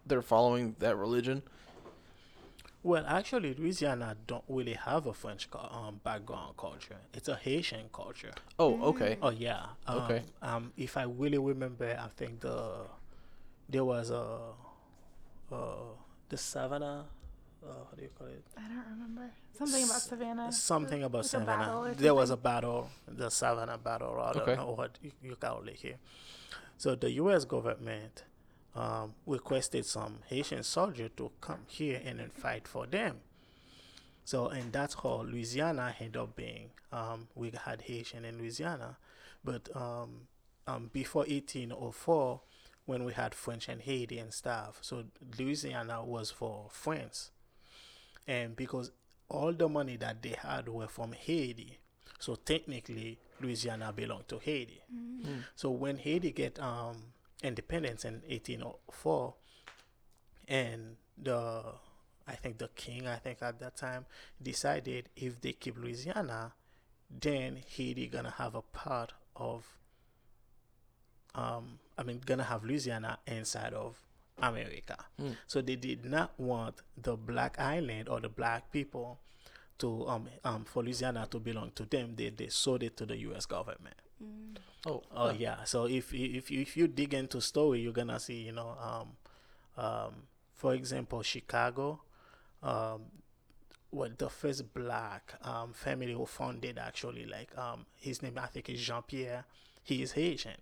[0.05, 1.43] they're following that religion?
[2.85, 6.97] Well, actually, Louisiana don't really have a French um, background culture.
[7.13, 8.33] It's a Haitian culture.
[8.59, 9.17] Oh, okay.
[9.21, 9.67] Oh yeah.
[9.87, 10.21] Um, Okay.
[10.41, 12.87] Um, if I really remember, I think the
[13.69, 14.37] there was a
[15.49, 15.55] uh,
[16.27, 17.05] the Savannah.
[17.66, 18.43] Uh, how do you call it?
[18.57, 20.51] I don't remember something about Savannah.
[20.51, 21.93] Something about like Savannah.
[21.97, 22.43] There was a something?
[22.43, 24.20] battle, the Savannah battle.
[24.20, 24.55] I don't Okay.
[24.55, 25.95] know what you, you call it here.
[26.78, 27.45] So the U.S.
[27.45, 28.24] government
[28.76, 33.18] um, requested some Haitian soldier to come here and then fight for them.
[34.26, 36.72] So and that's how Louisiana ended up being.
[36.91, 38.97] Um, we had Haitian in Louisiana,
[39.43, 40.28] but um,
[40.68, 42.41] um, before 1804,
[42.86, 45.05] when we had French and Haiti and stuff, so
[45.39, 47.32] Louisiana was for France,
[48.28, 48.91] and because
[49.30, 51.80] all the money that they had were from Haiti,
[52.19, 54.82] so technically Louisiana belonged to Haiti.
[55.55, 56.95] So when Haiti get um,
[57.41, 59.34] independence in 1804,
[60.47, 61.63] and the
[62.28, 64.05] I think the king I think at that time
[64.41, 66.53] decided if they keep Louisiana,
[67.09, 69.65] then Haiti gonna have a part of
[71.36, 73.99] um I mean gonna have Louisiana inside of
[74.41, 74.97] America.
[75.21, 75.36] Mm.
[75.47, 79.19] So they did not want the black island or the black people
[79.79, 82.15] to um um for Louisiana to belong to them.
[82.15, 83.95] They they sold it to the US government.
[84.86, 85.34] Oh, Oh huh.
[85.38, 85.63] yeah.
[85.65, 88.75] So if you- if you, if you dig into story, you're gonna see you know
[88.79, 89.17] um
[89.84, 90.13] um
[90.55, 92.01] for example Chicago,
[92.61, 93.03] um
[93.91, 98.69] what the first black um family who founded actually like um his name I think
[98.69, 99.45] is Jean Pierre.
[99.84, 100.57] He is Haitian.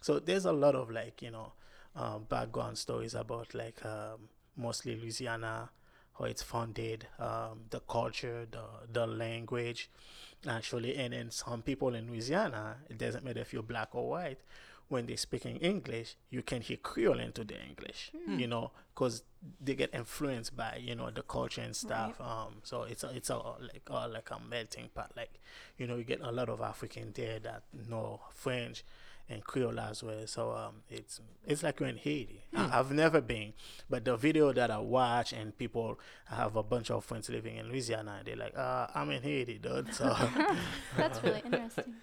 [0.00, 1.52] So there's a lot of like you know
[1.98, 5.70] um, background stories about like um, mostly Louisiana,
[6.18, 9.90] how it's founded, um, the culture, the the language,
[10.46, 14.40] actually, and then some people in Louisiana, it doesn't matter if you're black or white,
[14.88, 19.22] when they're speaking English, you can hear Creole into the English, you know, because
[19.60, 22.18] they get influenced by you know the culture and stuff.
[22.20, 25.12] Um, so it's a, it's a like uh, like a melting pot.
[25.16, 25.34] Like
[25.76, 28.84] you know, you get a lot of African there that know French
[29.30, 30.26] and Creole as well.
[30.26, 32.42] So um, it's it's like you're in Haiti.
[32.54, 33.52] I, I've never been,
[33.90, 35.98] but the video that I watch and people
[36.30, 38.16] I have a bunch of friends living in Louisiana.
[38.18, 39.92] and They're like, uh, I'm in Haiti, dude.
[39.94, 40.14] So
[40.96, 41.94] That's really interesting.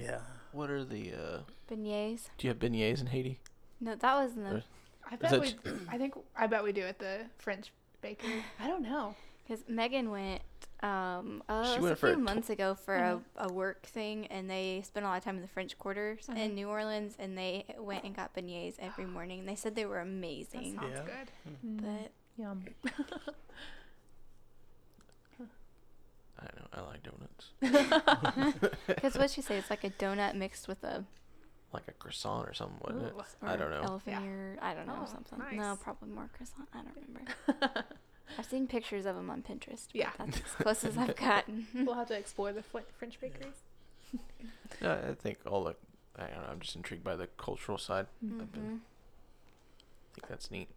[0.00, 0.20] yeah.
[0.52, 1.12] What are the?
[1.12, 1.38] uh
[1.70, 2.28] Beignets.
[2.38, 3.38] Do you have beignets in Haiti?
[3.80, 4.62] No, that was in the Or-
[5.10, 5.54] I bet that we.
[5.88, 8.42] I think I bet we do at the French bakery.
[8.60, 9.14] I don't know.
[9.46, 10.42] Because Megan went
[10.80, 13.20] um uh, She it was went a for few a to- months ago for Mhm.
[13.36, 16.26] a, a work thing, and they spent a lot of time in the French Quarters
[16.28, 16.36] Mhm.
[16.38, 19.40] in New Orleans, and they went and got beignets every morning.
[19.40, 20.76] And they said they were amazing.
[20.76, 20.96] That amazing.
[20.96, 21.14] sounds Yeah.
[21.14, 21.30] good.
[21.62, 21.76] Hmm.
[21.78, 22.64] But Yum.
[26.40, 26.66] I know.
[26.72, 28.70] I like donuts.
[28.86, 31.04] because what she say, it's like a donut mixed with a
[31.72, 33.14] Like a croissant or something, wasn't it?
[33.16, 33.46] Ooh.
[33.46, 33.82] I don't know.
[33.82, 34.22] elephant Yeah.
[34.24, 34.56] ear.
[34.62, 35.38] I don't know Oh, something.
[35.56, 35.78] No, nice.
[35.82, 36.68] probably more croissant.
[36.72, 37.84] I don't remember.
[38.36, 39.86] I've seen pictures of them on Pinterest.
[39.92, 40.10] Yeah.
[40.18, 41.66] that's as close as I've gotten.
[41.74, 43.62] we'll have to explore the French bakeries.
[44.82, 45.74] No, I think all the.
[46.16, 46.48] I don't know.
[46.50, 48.06] I'm just intrigued by the cultural side.
[48.22, 48.80] I've been-.
[48.80, 50.68] I think that's neat.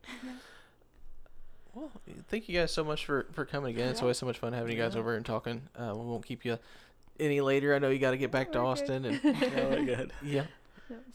[1.74, 1.90] Well,
[2.28, 3.90] thank you guys so much for for coming again.
[3.90, 5.00] It's always so much fun having you guys Yeah.
[5.02, 5.62] over and talking.
[5.76, 6.58] Uh, we won't keep you
[7.20, 7.74] any later.
[7.74, 8.82] I know you got to get back to we're good.
[8.82, 10.12] Austin, and Yeah, good.
[10.24, 10.46] yeah,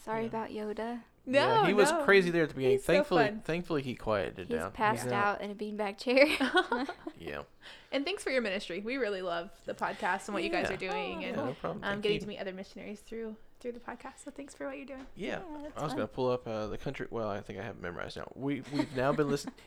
[0.04, 0.28] Sorry Yeah.
[0.28, 1.00] about Yoda.
[1.26, 2.76] No, yeah, he was crazy there at the beginning.
[2.78, 3.42] He's so thankfully, fun.
[3.44, 4.70] thankfully he quieted He's down.
[4.70, 6.26] passed He's out in a beanbag chair.
[7.18, 7.42] Yeah,
[7.90, 8.80] And thanks for your ministry.
[8.84, 10.74] We really love the podcast and what you guys Yeah.
[10.74, 11.82] are doing, yeah, and no problem.
[11.82, 12.20] um, getting you.
[12.20, 14.22] to meet other missionaries through through the podcast.
[14.24, 15.06] So thanks for what you're doing.
[15.16, 15.96] Yeah, Yeah, I was fun.
[15.96, 17.06] gonna pull up uh, the country.
[17.10, 18.30] Well, I think I have memorized now.
[18.36, 19.54] We we've now been listening.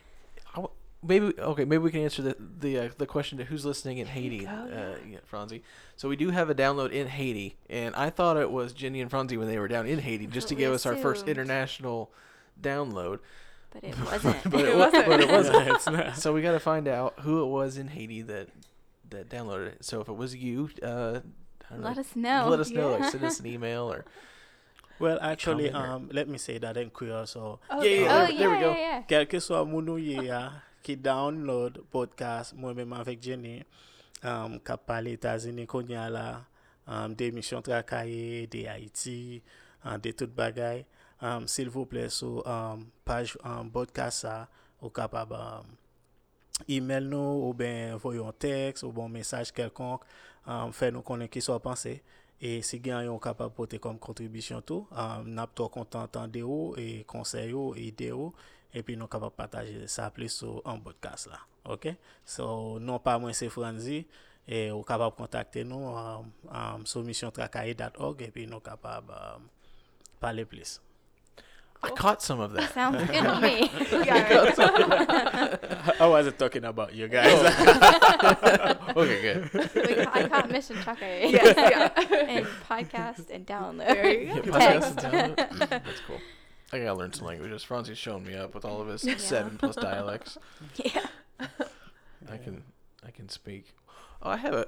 [1.01, 1.63] Maybe okay.
[1.63, 4.47] Maybe we can answer the the uh, the question to who's listening in Haiti, go,
[4.51, 4.95] uh, yeah.
[5.11, 5.63] yeah, Franzi.
[5.95, 9.09] So we do have a download in Haiti, and I thought it was Jenny and
[9.09, 11.27] Franzi when they were down in Haiti, just to what we give us our first
[11.29, 12.11] international
[12.61, 13.19] download.
[13.71, 14.43] but it wasn't.
[14.51, 15.05] but it, It wasn't.
[15.07, 15.67] but it wasn't.
[15.73, 16.17] it's not.
[16.17, 18.49] so we got to find out who it was in Haiti that
[19.09, 19.85] that downloaded it.
[19.85, 21.21] So if it was you, uh,
[21.71, 22.47] Let know, us know.
[22.49, 22.89] let us know.
[22.91, 22.97] Yeah.
[22.97, 24.03] Like send us an email or
[24.99, 27.25] Well, actually, um, let me say that in Creole.
[27.25, 28.71] So, Oh, Yeah, yeah, oh there- yeah, there we go.
[28.75, 29.25] yeah, yeah.
[29.25, 30.49] quel soit mon nouye ya,
[30.85, 33.59] ki download podcast mwen menman vek Jenny
[34.23, 36.27] um, kap pale Etazini konya la
[36.87, 39.41] um, de misyon trakaye, de Haiti,
[39.83, 40.85] um, de tout bagay.
[41.21, 44.35] Um, Sil vouple sou um, page um, podcast sa
[44.79, 45.67] ou kap ap um,
[46.71, 50.05] email nou ou ben voyon tekst ou bon mesaj kelkonk
[50.45, 51.99] um, fè nou konen ki so apanse.
[52.39, 56.71] E si gen yon kap apote kom kontribisyon tou, um, nap to kontantan de ou,
[56.79, 58.31] e konsey ou, e ide ou,
[58.75, 61.41] epi nou kapap pataje sa pli sou an podcast la.
[61.69, 61.93] Ok?
[62.25, 64.03] So, nou pa mwen se Franzi,
[64.49, 69.49] e ou kapap kontakte nou um, um, sou missiontrakaye.org epi nou kapap um,
[70.21, 70.79] pale plis.
[71.81, 72.73] I caught some of that.
[72.73, 73.71] Sounds good to me.
[73.71, 75.57] I,
[75.99, 77.31] I wasn't talking about you guys.
[77.31, 78.75] Oh.
[78.97, 79.49] okay, good.
[79.73, 81.05] We, I caught Mission Choco.
[81.05, 81.89] Yes, yeah.
[82.27, 83.87] and podcast and download.
[83.87, 84.51] There you go.
[84.51, 85.37] Podcast and download.
[85.37, 86.19] Mm, that's cool.
[86.71, 87.63] I gotta learn some languages.
[87.63, 89.17] Franzi's showing me up with all of his Yeah.
[89.17, 90.37] seven plus dialects.
[90.83, 91.05] yeah.
[91.39, 92.63] I can
[93.05, 93.73] I can speak.
[94.21, 94.67] Oh, I have a.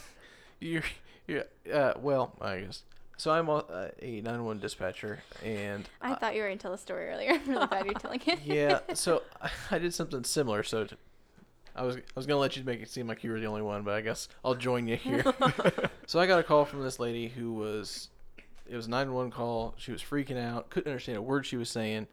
[0.60, 0.82] you're
[1.26, 2.82] you're uh well I guess
[3.16, 3.30] so.
[3.30, 6.72] I'm a, uh, a 911 dispatcher and I uh, thought you were going to tell
[6.72, 7.32] a story earlier.
[7.46, 8.38] I'm really glad you're telling it.
[8.44, 8.80] yeah.
[8.94, 9.22] So
[9.70, 10.62] I did something similar.
[10.62, 10.96] So t-
[11.76, 13.62] I was I was gonna let you make it seem like you were the only
[13.62, 15.24] one, but I guess I'll join you here.
[16.06, 18.08] so I got a call from this lady who was
[18.66, 19.74] it was a 911 call.
[19.76, 22.06] She was freaking out, couldn't understand a word she was saying.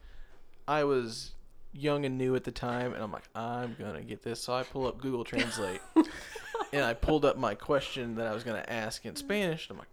[0.67, 1.31] I was
[1.73, 4.41] young and new at the time, and I'm like, I'm gonna get this.
[4.41, 5.81] So I pull up Google Translate,
[6.73, 9.69] and I pulled up my question that I was gonna ask in Spanish.
[9.69, 9.87] I'm like,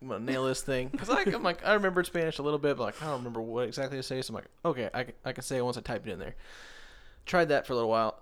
[0.00, 2.84] I'm gonna nail this thing because I'm like, I remembered Spanish a little bit, but
[2.84, 4.22] like I don't remember what exactly to say.
[4.22, 6.18] So I'm like, okay, I can, I can say it once I type it in
[6.18, 6.34] there.
[7.26, 8.20] Tried that for a little while.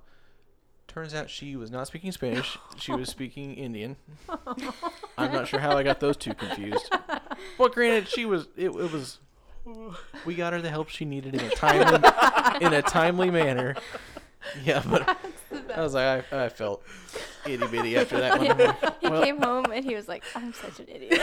[0.97, 2.57] Turns out she was not speaking Spanish.
[2.79, 3.97] She was speaking Indian.
[5.19, 6.91] I'm not sure how I got those two confused.
[7.59, 8.49] Well, granted, she was.
[8.57, 9.19] It, it was.
[10.25, 11.97] We got her the help she needed in a timely,
[12.63, 13.77] in a timely manner.
[14.65, 15.19] Yeah, but
[15.75, 16.83] I was like, I, I felt
[17.45, 18.95] itty bitty after that one.
[19.03, 21.21] He well, came home and he was like, I'm such an idiot.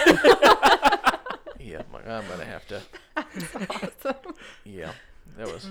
[1.59, 2.81] yeah, I'm like, I'm gonna have to.
[3.17, 4.35] awesome.
[4.65, 4.91] Yeah,
[5.35, 5.67] that was.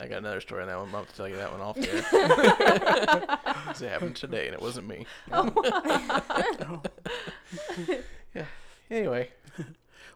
[0.00, 0.88] I got another story on that one.
[0.88, 1.96] I'm about to tell you that one off there.
[3.80, 5.06] it happened today, and it wasn't me.
[8.34, 8.44] yeah.
[8.90, 9.30] Anyway,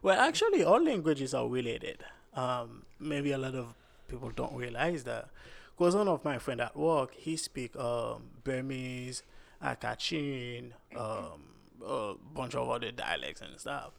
[0.01, 2.03] Well, actually, all languages are related.
[2.33, 3.73] Um, maybe a lot of
[4.07, 5.29] people don't realize that.
[5.77, 9.23] Because one of my friend at work, he speak um, Burmese,
[9.63, 11.43] Akachin, um,
[11.85, 13.91] a bunch of other dialects and stuff.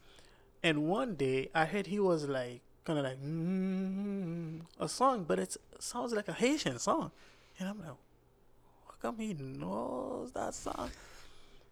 [0.63, 5.39] And one day, I heard he was like, kind of like, mm, a song, but
[5.39, 7.11] it sounds like a Haitian song.
[7.59, 10.89] And I'm like, how come he knows that song?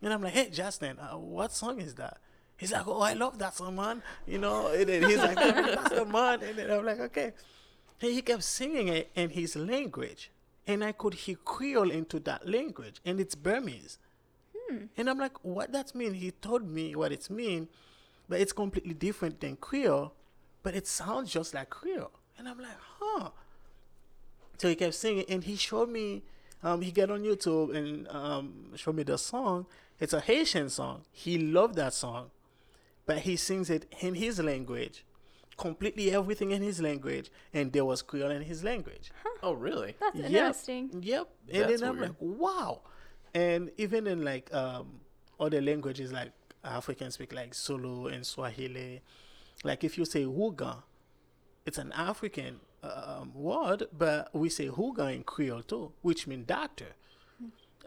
[0.01, 2.18] And I'm like, hey, Justin, uh, what song is that?
[2.57, 4.03] He's like, oh, I love that song, man.
[4.28, 6.41] You know, and then he's like, that's the man.
[6.43, 7.34] And then I'm like, okay.
[8.01, 10.30] And he kept singing it in his language.
[10.68, 13.01] And I could hear Creole into that language.
[13.05, 13.97] And it's Burmese.
[14.97, 16.16] And I'm like, what that mean?
[16.16, 17.68] He told me what it's mean,
[18.28, 20.14] but it's completely different than Creole,
[20.64, 22.11] but it sounds just like Creole.
[22.38, 23.30] And I'm like, huh.
[24.57, 26.24] So he kept singing, and he showed me.
[26.66, 29.66] Um, he got on YouTube and um, showed me the song.
[29.99, 31.01] It's a Haitian song.
[31.11, 32.32] He loved that song,
[33.05, 35.03] but he sings it in his language,
[35.57, 39.11] completely everything in his language, and there was Creole in his language.
[39.43, 39.95] oh really?
[39.99, 40.26] That's Yep.
[40.32, 40.89] interesting.
[41.03, 41.30] Yep.
[41.51, 42.09] And That's then I'm weird.
[42.11, 42.82] like, wow.
[43.34, 45.01] And even in like um
[45.39, 46.32] other languages like
[46.64, 49.01] Africans speak like Zulu and Swahili.
[49.64, 50.84] Like if you say Huga,
[51.66, 56.95] it's an African um, word, but we say Huga in Creole too, which means doctor.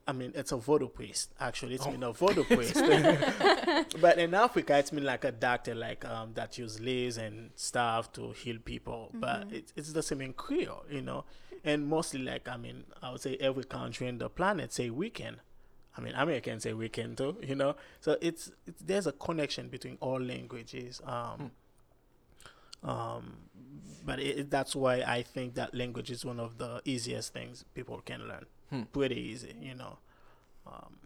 [0.08, 1.32] I mean, it's a voodoo priest.
[1.40, 2.74] Actually, it's mean a voodoo priest.
[4.00, 8.12] but in Africa, it's mean like a doctor, like um, that use leaves and stuff
[8.12, 9.10] to heal people.
[9.14, 11.24] But it, it's the same in Creole, you know.
[11.64, 15.38] And mostly, like I mean, I would say every country in the planet say weekend.
[15.98, 17.74] I mean, Americans say weekend too, you know.
[18.00, 21.00] So it's, it's there's a connection between all languages.
[21.04, 21.50] Um,
[22.82, 23.36] um,
[24.04, 27.64] but it, it- that's why I think that language is one of the easiest things
[27.74, 28.46] people can learn.
[28.70, 28.82] Hmm.
[28.92, 29.98] Pretty easy, you know.
[30.66, 30.96] Um,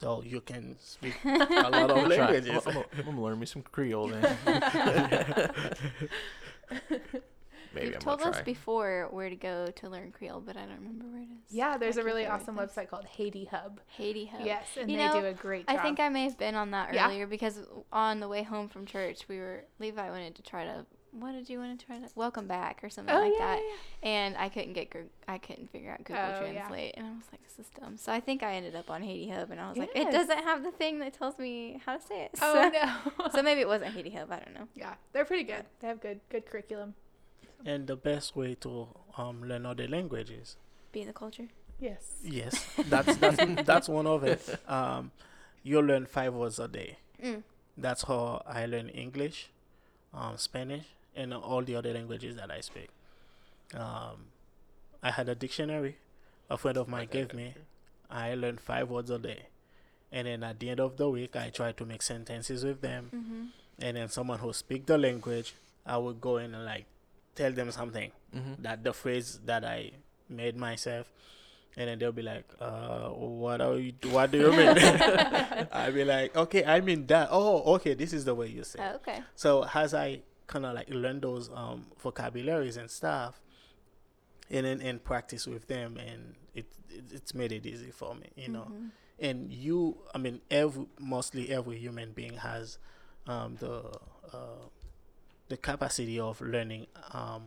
[0.00, 1.28] so you can speak a
[1.70, 2.62] lot of I'm languages.
[2.66, 4.36] I'm, I'm gonna learn me some Creole then.
[7.76, 8.42] Maybe You've I'm told us try.
[8.42, 11.54] before where to go to learn Creole, but I don't remember where it is.
[11.54, 12.70] Yeah, there's I a can't really think of awesome things.
[12.72, 13.80] website called Haiti Hub.
[13.86, 14.40] Haiti Hub.
[14.44, 15.76] Yes, and You they know, do a great job.
[15.78, 17.06] I think I may have been on that Yeah.
[17.06, 17.60] earlier because
[17.92, 20.84] on the way home from church, we were Levi wanted to try to.
[21.12, 22.06] What did you want to try to?
[22.14, 23.62] Welcome back or something oh, like yeah, that.
[24.02, 24.90] yeah, And I couldn't get.
[24.90, 26.52] Gr- I couldn't figure out Google Oh, yeah.
[26.52, 29.02] Translate, and I was like, "This is dumb." So I think I ended up on
[29.02, 31.96] Haiti Hub, and I was like, "It doesn't have the thing that tells me how
[31.96, 32.68] to say it." Oh so,
[33.24, 33.28] no.
[33.30, 34.30] so maybe it wasn't Haiti Hub.
[34.30, 34.68] I don't know.
[34.74, 35.64] yeah, they're pretty good.
[35.80, 36.94] They have good good curriculum.
[37.66, 38.86] And the best way to
[39.18, 40.56] um, learn other languages,
[40.92, 41.48] Be in the culture.
[41.80, 42.14] Yes.
[42.22, 44.60] Yes, that's that's that's one of it.
[44.68, 45.10] Um,
[45.64, 46.98] you learn five words a day.
[47.22, 47.42] Mm.
[47.76, 49.50] That's how I learn English,
[50.14, 52.88] um, Spanish, and all the other languages that I speak.
[53.74, 54.30] Um,
[55.02, 55.96] I had a dictionary.
[56.48, 57.54] A friend of mine gave me.
[58.08, 59.48] I learned five words a day,
[60.12, 63.10] and then at the end of the week, I try to make sentences with them.
[63.14, 63.44] Mm-hmm.
[63.80, 65.54] And then someone who speak the language,
[65.84, 66.86] I would go in and like
[67.36, 68.62] tell them something Mm-hmm.
[68.62, 69.92] that the phrase that I
[70.28, 71.10] made myself,
[71.76, 73.92] and then they'll be like, uh, "What are you?
[74.10, 74.76] What do you mean?"
[75.72, 77.28] I'll be like, "Okay, I mean that.
[77.30, 79.22] Oh, okay, this is the way you say." Oh, okay.
[79.36, 83.40] So as I kind of like learn those um, vocabularies and stuff,
[84.50, 88.28] and then and practice with them, and it, it it's made it easy for me,
[88.36, 88.68] you know.
[88.70, 88.90] Mhm.
[89.18, 92.78] And you, I mean, every mostly every human being has
[93.26, 93.80] um, the
[94.32, 94.68] uh,
[95.48, 97.42] the capacity of learning um,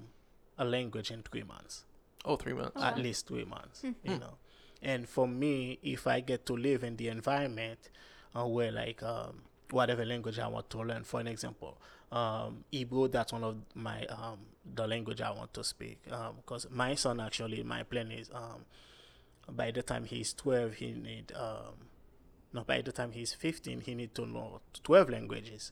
[0.58, 1.86] a language in three months
[2.26, 2.76] Oh, three months.
[2.76, 3.02] At wow.
[3.02, 3.92] least three months, Hmm.
[4.04, 4.38] you know.
[4.82, 7.90] And for me, if I get to live in the environment
[8.36, 11.78] uh, where, like, um, whatever language I want to learn, for an example,
[12.12, 14.40] um, Igbo, that's one of my um,
[14.76, 16.00] the language I want to speak.
[16.38, 18.66] Because my son actually, my plan is um,
[19.50, 21.88] by the time he's twelve, he need um,
[22.54, 25.72] no, by the time he's fifteen, he need to know twelve languages,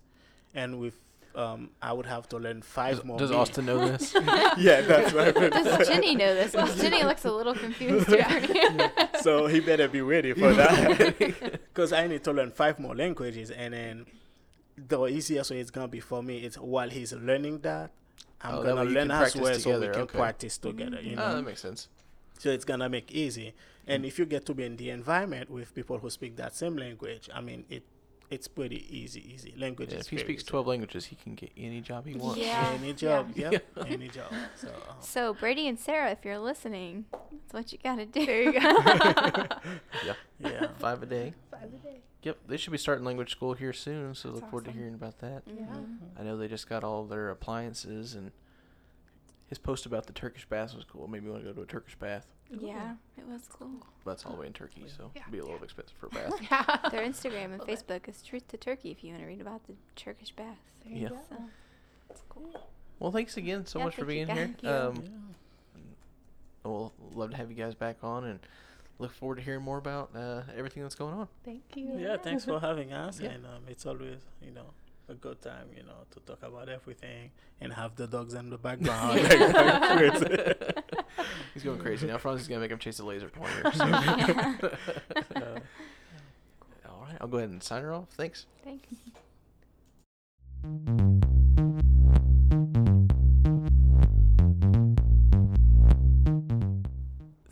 [0.54, 1.00] and with
[1.38, 3.20] um, I would have to learn five Does, more.
[3.20, 3.36] does me.
[3.38, 4.14] Austin know this?
[4.58, 5.34] yeah, that's right.
[5.36, 6.52] Does Jenny know this?
[6.54, 8.92] 'Cause Jenny looks a little confused around here.
[9.22, 13.52] so he better be ready for that because I need to learn five more languages,
[13.52, 14.06] and then
[14.78, 17.92] the easiest way it's gonna be for me is while he's learning that,
[18.42, 20.18] I'm Oh, gonna way you learn can as practice well, so we together, can okay.
[20.18, 21.02] practice together.
[21.02, 21.88] You Oh, know, that makes sense.
[22.40, 23.54] so it's gonna make easy.
[23.88, 26.76] And if you get to be in the environment with people who speak that same
[26.78, 27.84] language, I mean, it
[28.30, 29.34] it's pretty easy.
[29.34, 29.92] Easy language.
[29.92, 30.50] Yeah, is if he very speaks easy.
[30.50, 32.40] 12 languages, he can get any job he wants.
[32.40, 32.72] Yeah.
[32.80, 33.58] any job, yeah,
[33.88, 34.32] any job.
[34.56, 34.68] So.
[34.68, 38.26] Um, So Brady and Sarah, if you're listening, that's what you gotta do.
[38.26, 38.60] There you go.
[40.06, 40.14] yeah.
[40.40, 40.68] Yeah.
[40.80, 41.34] Five a day.
[41.52, 42.02] Five a day.
[42.24, 44.96] Yep, they should be starting language school here soon, so That's look forward to hearing
[44.96, 45.48] about that.
[45.48, 45.98] Mhm.
[46.20, 48.32] I know they just got all their appliances, and
[49.48, 51.08] his post about the Turkish baths was cool.
[51.08, 52.28] Maybe want to go to a Turkish bath.
[52.50, 53.72] Yeah, it was cool.
[54.06, 55.22] That's all the way in Turkey, so Yeah.
[55.22, 56.34] it'd be a little expensive for a bath.
[56.42, 56.90] Yeah.
[56.90, 59.74] Their Instagram and Facebook is Truth to Turkey if you want to read about the
[59.96, 60.60] Turkish baths.
[60.84, 61.10] There you Yeah.
[61.10, 61.20] go.
[61.30, 61.36] So,
[62.08, 62.68] That's cool.
[63.00, 64.36] well, thanks again so Yeah, much for being here.
[64.36, 64.70] thank you.
[64.70, 65.82] Um, Yeah.
[66.64, 68.40] we'll love to have you guys back on, and
[69.00, 71.28] look forward to hearing more about uh, everything that's going on.
[71.44, 71.98] Thank you.
[71.98, 73.20] Yeah, thanks for having us.
[73.20, 73.30] Yeah.
[73.32, 74.72] And um, it's always, you know,
[75.10, 77.32] a good time, you know, to talk about everything
[77.62, 79.22] and have the dogs in the background.
[79.24, 80.54] like, crazy.
[81.54, 82.18] He's going crazy now.
[82.18, 83.72] Franzi's gonna make him chase a laser pointer.
[83.72, 83.86] So.
[85.36, 85.60] Uh,
[86.90, 88.10] all right, I'll go ahead and sign her off.
[88.12, 88.46] Thanks.
[88.64, 88.88] thanks.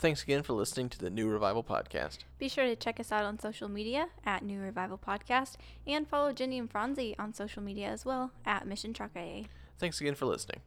[0.06, 2.20] Thanks again for listening to the New Revival Podcast.
[2.38, 5.56] Be sure to check us out on social media at New Revival Podcast
[5.88, 9.46] and follow Jenny and Franzi on social media as well at Mission Truck AA.
[9.80, 10.62] Thanks again for listening.